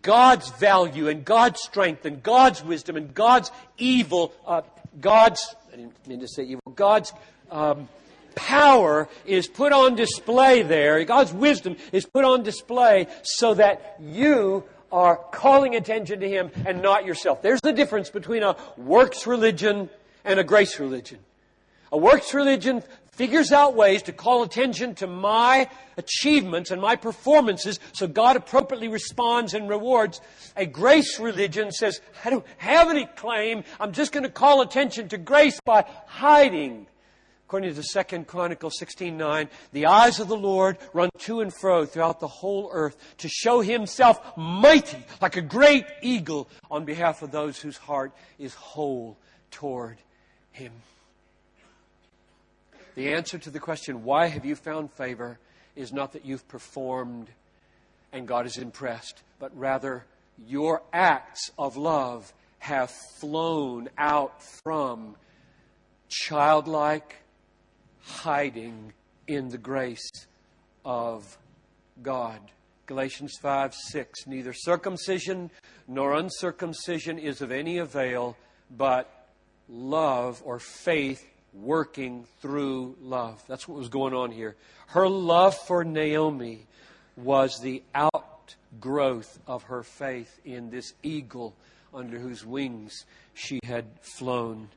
God's 0.02 0.50
value 0.50 1.08
and 1.08 1.24
God's 1.24 1.60
strength 1.60 2.04
and 2.04 2.22
God's 2.22 2.62
wisdom 2.62 2.96
and 2.96 3.12
God's 3.14 3.50
evil, 3.78 4.32
uh, 4.46 4.62
God's, 5.00 5.54
I 5.72 5.76
didn't 5.76 6.06
mean 6.06 6.20
to 6.20 6.28
say 6.28 6.44
evil, 6.44 6.72
God's 6.74 7.12
um, 7.50 7.88
power 8.34 9.08
is 9.26 9.46
put 9.46 9.72
on 9.72 9.94
display 9.94 10.62
there. 10.62 11.02
God's 11.04 11.32
wisdom 11.32 11.76
is 11.92 12.06
put 12.06 12.24
on 12.24 12.42
display 12.42 13.06
so 13.22 13.54
that 13.54 13.96
you 14.00 14.64
are 14.92 15.16
calling 15.32 15.74
attention 15.74 16.20
to 16.20 16.28
Him 16.28 16.50
and 16.64 16.80
not 16.80 17.04
yourself. 17.04 17.42
There's 17.42 17.60
the 17.60 17.72
difference 17.72 18.10
between 18.10 18.42
a 18.42 18.56
works 18.76 19.26
religion 19.26 19.90
and 20.24 20.38
a 20.38 20.44
grace 20.44 20.78
religion. 20.78 21.18
A 21.90 21.98
works 21.98 22.32
religion 22.32 22.82
figures 23.12 23.52
out 23.52 23.74
ways 23.74 24.02
to 24.02 24.12
call 24.12 24.42
attention 24.42 24.94
to 24.96 25.06
my 25.06 25.68
achievements 25.96 26.70
and 26.70 26.80
my 26.80 26.96
performances 26.96 27.78
so 27.92 28.06
God 28.06 28.36
appropriately 28.36 28.88
responds 28.88 29.54
and 29.54 29.68
rewards. 29.68 30.20
A 30.56 30.66
grace 30.66 31.20
religion 31.20 31.70
says, 31.70 32.00
I 32.24 32.30
don't 32.30 32.46
have 32.58 32.90
any 32.90 33.06
claim. 33.06 33.64
I'm 33.78 33.92
just 33.92 34.12
going 34.12 34.24
to 34.24 34.30
call 34.30 34.60
attention 34.62 35.08
to 35.08 35.18
grace 35.18 35.60
by 35.64 35.86
hiding. 36.06 36.86
According 37.46 37.74
to 37.74 37.82
2 37.82 38.24
Chronicles 38.26 38.78
16:9, 38.78 39.48
the 39.72 39.86
eyes 39.86 40.18
of 40.18 40.28
the 40.28 40.36
Lord 40.36 40.78
run 40.92 41.10
to 41.20 41.40
and 41.40 41.52
fro 41.54 41.84
throughout 41.84 42.18
the 42.18 42.26
whole 42.26 42.70
earth 42.72 42.96
to 43.18 43.28
show 43.28 43.60
himself 43.60 44.36
mighty 44.36 45.04
like 45.20 45.36
a 45.36 45.42
great 45.42 45.86
eagle 46.00 46.48
on 46.70 46.84
behalf 46.84 47.22
of 47.22 47.30
those 47.30 47.60
whose 47.60 47.76
heart 47.76 48.12
is 48.38 48.54
whole 48.54 49.18
toward 49.50 49.98
him. 50.52 50.72
The 52.94 53.12
answer 53.12 53.38
to 53.38 53.50
the 53.50 53.60
question, 53.60 54.04
why 54.04 54.28
have 54.28 54.44
you 54.44 54.56
found 54.56 54.92
favor, 54.92 55.38
is 55.76 55.92
not 55.92 56.12
that 56.12 56.24
you've 56.24 56.46
performed 56.48 57.28
and 58.12 58.28
God 58.28 58.46
is 58.46 58.56
impressed, 58.56 59.22
but 59.38 59.56
rather 59.58 60.06
your 60.46 60.82
acts 60.92 61.50
of 61.58 61.76
love 61.76 62.32
have 62.60 62.90
flown 62.90 63.90
out 63.98 64.40
from 64.42 65.16
childlike 66.08 67.16
hiding 68.04 68.92
in 69.26 69.48
the 69.48 69.58
grace 69.58 70.26
of 70.84 71.38
God. 72.02 72.40
Galatians 72.86 73.36
5 73.40 73.74
6. 73.74 74.26
Neither 74.26 74.52
circumcision 74.52 75.50
nor 75.88 76.14
uncircumcision 76.14 77.18
is 77.18 77.40
of 77.40 77.50
any 77.50 77.78
avail, 77.78 78.36
but 78.70 79.28
love 79.68 80.42
or 80.44 80.58
faith 80.58 81.24
working 81.54 82.26
through 82.40 82.96
love. 83.00 83.42
That's 83.48 83.66
what 83.66 83.78
was 83.78 83.88
going 83.88 84.12
on 84.12 84.32
here. 84.32 84.56
Her 84.88 85.08
love 85.08 85.54
for 85.54 85.84
Naomi 85.84 86.66
was 87.16 87.58
the 87.60 87.82
outgrowth 87.94 89.38
of 89.46 89.62
her 89.64 89.82
faith 89.82 90.40
in 90.44 90.70
this 90.70 90.92
eagle 91.02 91.54
under 91.94 92.18
whose 92.18 92.44
wings 92.44 93.06
she 93.34 93.60
had 93.64 93.86
flown 94.00 94.68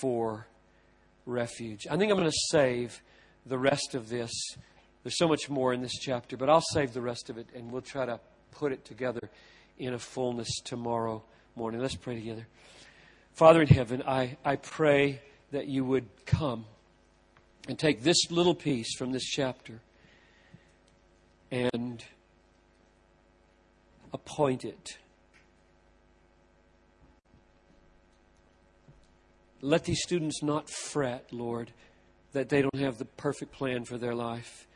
for 0.00 0.46
refuge. 1.26 1.86
I 1.90 1.96
think 1.96 2.10
I'm 2.10 2.18
going 2.18 2.30
to 2.30 2.38
save 2.50 3.02
the 3.46 3.58
rest 3.58 3.94
of 3.94 4.08
this. 4.08 4.30
There's 5.02 5.18
so 5.18 5.28
much 5.28 5.50
more 5.50 5.72
in 5.72 5.82
this 5.82 5.92
chapter, 6.00 6.36
but 6.36 6.48
I'll 6.48 6.62
save 6.72 6.94
the 6.94 7.02
rest 7.02 7.30
of 7.30 7.38
it 7.38 7.48
and 7.54 7.70
we'll 7.70 7.82
try 7.82 8.06
to 8.06 8.20
put 8.50 8.72
it 8.72 8.84
together 8.84 9.28
in 9.78 9.94
a 9.94 9.98
fullness 9.98 10.48
tomorrow 10.64 11.22
morning. 11.56 11.80
Let's 11.80 11.96
pray 11.96 12.14
together. 12.14 12.46
Father 13.32 13.60
in 13.60 13.68
heaven, 13.68 14.02
I, 14.06 14.36
I 14.44 14.56
pray 14.56 15.20
that 15.50 15.66
you 15.66 15.84
would 15.84 16.06
come 16.24 16.64
and 17.68 17.78
take 17.78 18.02
this 18.02 18.30
little 18.30 18.54
piece 18.54 18.96
from 18.96 19.12
this 19.12 19.24
chapter 19.24 19.80
and 21.50 22.04
appoint 24.12 24.64
it. 24.64 24.98
Let 29.64 29.84
these 29.84 30.02
students 30.02 30.42
not 30.42 30.68
fret, 30.68 31.32
Lord, 31.32 31.72
that 32.34 32.50
they 32.50 32.60
don't 32.60 32.76
have 32.76 32.98
the 32.98 33.06
perfect 33.06 33.50
plan 33.52 33.86
for 33.86 33.96
their 33.96 34.14
life. 34.14 34.66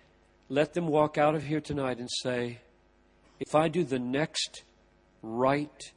Let 0.48 0.72
them 0.72 0.87
walk 0.87 1.18
out 1.18 1.35
of 1.35 1.44
here 1.44 1.61
tonight 1.61 1.98
and 1.98 2.09
say, 2.22 2.61
if 3.38 3.55
I 3.55 3.68
do 3.68 3.85
the 3.85 3.98
next 3.98 4.62
right, 5.20 5.92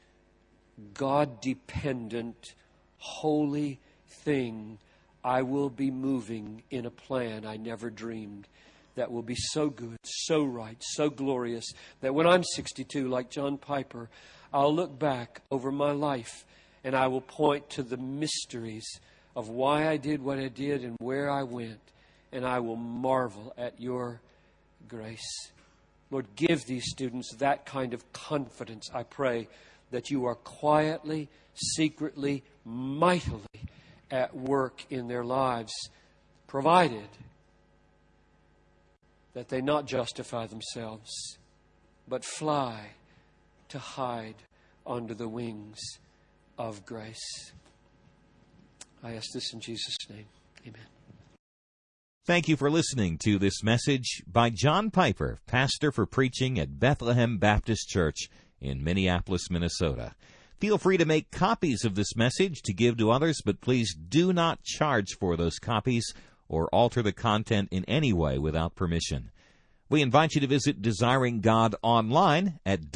God 0.93 1.39
dependent, 1.39 2.53
holy, 2.97 3.79
thing, 4.25 4.77
I 5.23 5.43
will 5.43 5.69
be 5.69 5.89
moving 5.89 6.63
in 6.69 6.85
a 6.85 6.91
plan 6.91 7.45
I 7.45 7.55
never 7.55 7.89
dreamed 7.89 8.49
that 8.95 9.09
will 9.09 9.23
be 9.23 9.37
so 9.37 9.69
good, 9.69 9.99
so 10.03 10.43
right, 10.43 10.75
so 10.81 11.09
glorious 11.09 11.71
that 12.01 12.13
when 12.13 12.27
I'm 12.27 12.43
62, 12.43 13.07
like 13.07 13.29
John 13.29 13.57
Piper, 13.57 14.09
I'll 14.53 14.75
look 14.75 14.99
back 14.99 15.43
over 15.49 15.71
my 15.71 15.93
life 15.93 16.43
and 16.83 16.95
I 16.95 17.07
will 17.07 17.21
point 17.21 17.69
to 17.71 17.83
the 17.83 17.97
mysteries 17.97 18.85
of 19.35 19.49
why 19.49 19.87
I 19.87 19.97
did 19.97 20.21
what 20.21 20.39
I 20.39 20.47
did 20.47 20.83
and 20.83 20.97
where 20.99 21.29
I 21.29 21.43
went, 21.43 21.79
and 22.31 22.45
I 22.45 22.59
will 22.59 22.75
marvel 22.75 23.53
at 23.57 23.79
your 23.79 24.19
grace. 24.87 25.51
Lord, 26.09 26.25
give 26.35 26.65
these 26.65 26.89
students 26.89 27.35
that 27.35 27.65
kind 27.65 27.93
of 27.93 28.11
confidence, 28.11 28.89
I 28.93 29.03
pray, 29.03 29.47
that 29.91 30.09
you 30.09 30.25
are 30.25 30.35
quietly, 30.35 31.29
secretly, 31.53 32.43
mightily 32.65 33.45
at 34.09 34.35
work 34.35 34.85
in 34.89 35.07
their 35.07 35.23
lives, 35.23 35.73
provided 36.47 37.07
that 39.33 39.47
they 39.47 39.61
not 39.61 39.85
justify 39.85 40.47
themselves, 40.47 41.37
but 42.07 42.25
fly 42.25 42.87
to 43.69 43.79
hide 43.79 44.35
under 44.85 45.13
the 45.13 45.29
wings 45.29 45.79
of 46.67 46.85
grace. 46.85 47.51
I 49.03 49.13
ask 49.13 49.31
this 49.33 49.51
in 49.51 49.59
Jesus' 49.59 49.97
name. 50.09 50.25
Amen. 50.67 50.85
Thank 52.27 52.47
you 52.47 52.55
for 52.55 52.69
listening 52.69 53.17
to 53.23 53.39
this 53.39 53.63
message 53.63 54.21
by 54.27 54.51
John 54.51 54.91
Piper, 54.91 55.39
pastor 55.47 55.91
for 55.91 56.05
preaching 56.05 56.59
at 56.59 56.79
Bethlehem 56.79 57.39
Baptist 57.39 57.89
Church 57.89 58.29
in 58.59 58.83
Minneapolis, 58.83 59.49
Minnesota. 59.49 60.13
Feel 60.59 60.77
free 60.77 60.97
to 60.97 61.05
make 61.05 61.31
copies 61.31 61.83
of 61.83 61.95
this 61.95 62.15
message 62.15 62.61
to 62.61 62.73
give 62.73 62.95
to 62.97 63.09
others, 63.09 63.41
but 63.43 63.61
please 63.61 63.95
do 63.95 64.31
not 64.31 64.63
charge 64.63 65.17
for 65.19 65.35
those 65.35 65.57
copies 65.57 66.13
or 66.47 66.67
alter 66.67 67.01
the 67.01 67.11
content 67.11 67.69
in 67.71 67.83
any 67.85 68.13
way 68.13 68.37
without 68.37 68.75
permission. 68.75 69.31
We 69.89 70.03
invite 70.03 70.35
you 70.35 70.41
to 70.41 70.47
visit 70.47 70.83
Desiring 70.83 71.41
God 71.41 71.75
online 71.81 72.59
at 72.67 72.91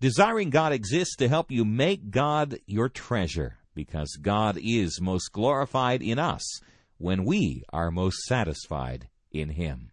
Desiring 0.01 0.49
God 0.49 0.73
exists 0.73 1.15
to 1.17 1.29
help 1.29 1.51
you 1.51 1.65
make 1.65 2.11
God 2.11 2.59
your 2.65 2.89
treasure 2.89 3.57
because 3.73 4.17
God 4.21 4.59
is 4.61 5.01
most 5.01 5.31
glorified 5.31 6.01
in 6.01 6.19
us 6.19 6.43
when 6.97 7.23
we 7.23 7.63
are 7.71 7.91
most 7.91 8.17
satisfied 8.23 9.07
in 9.31 9.49
Him. 9.49 9.91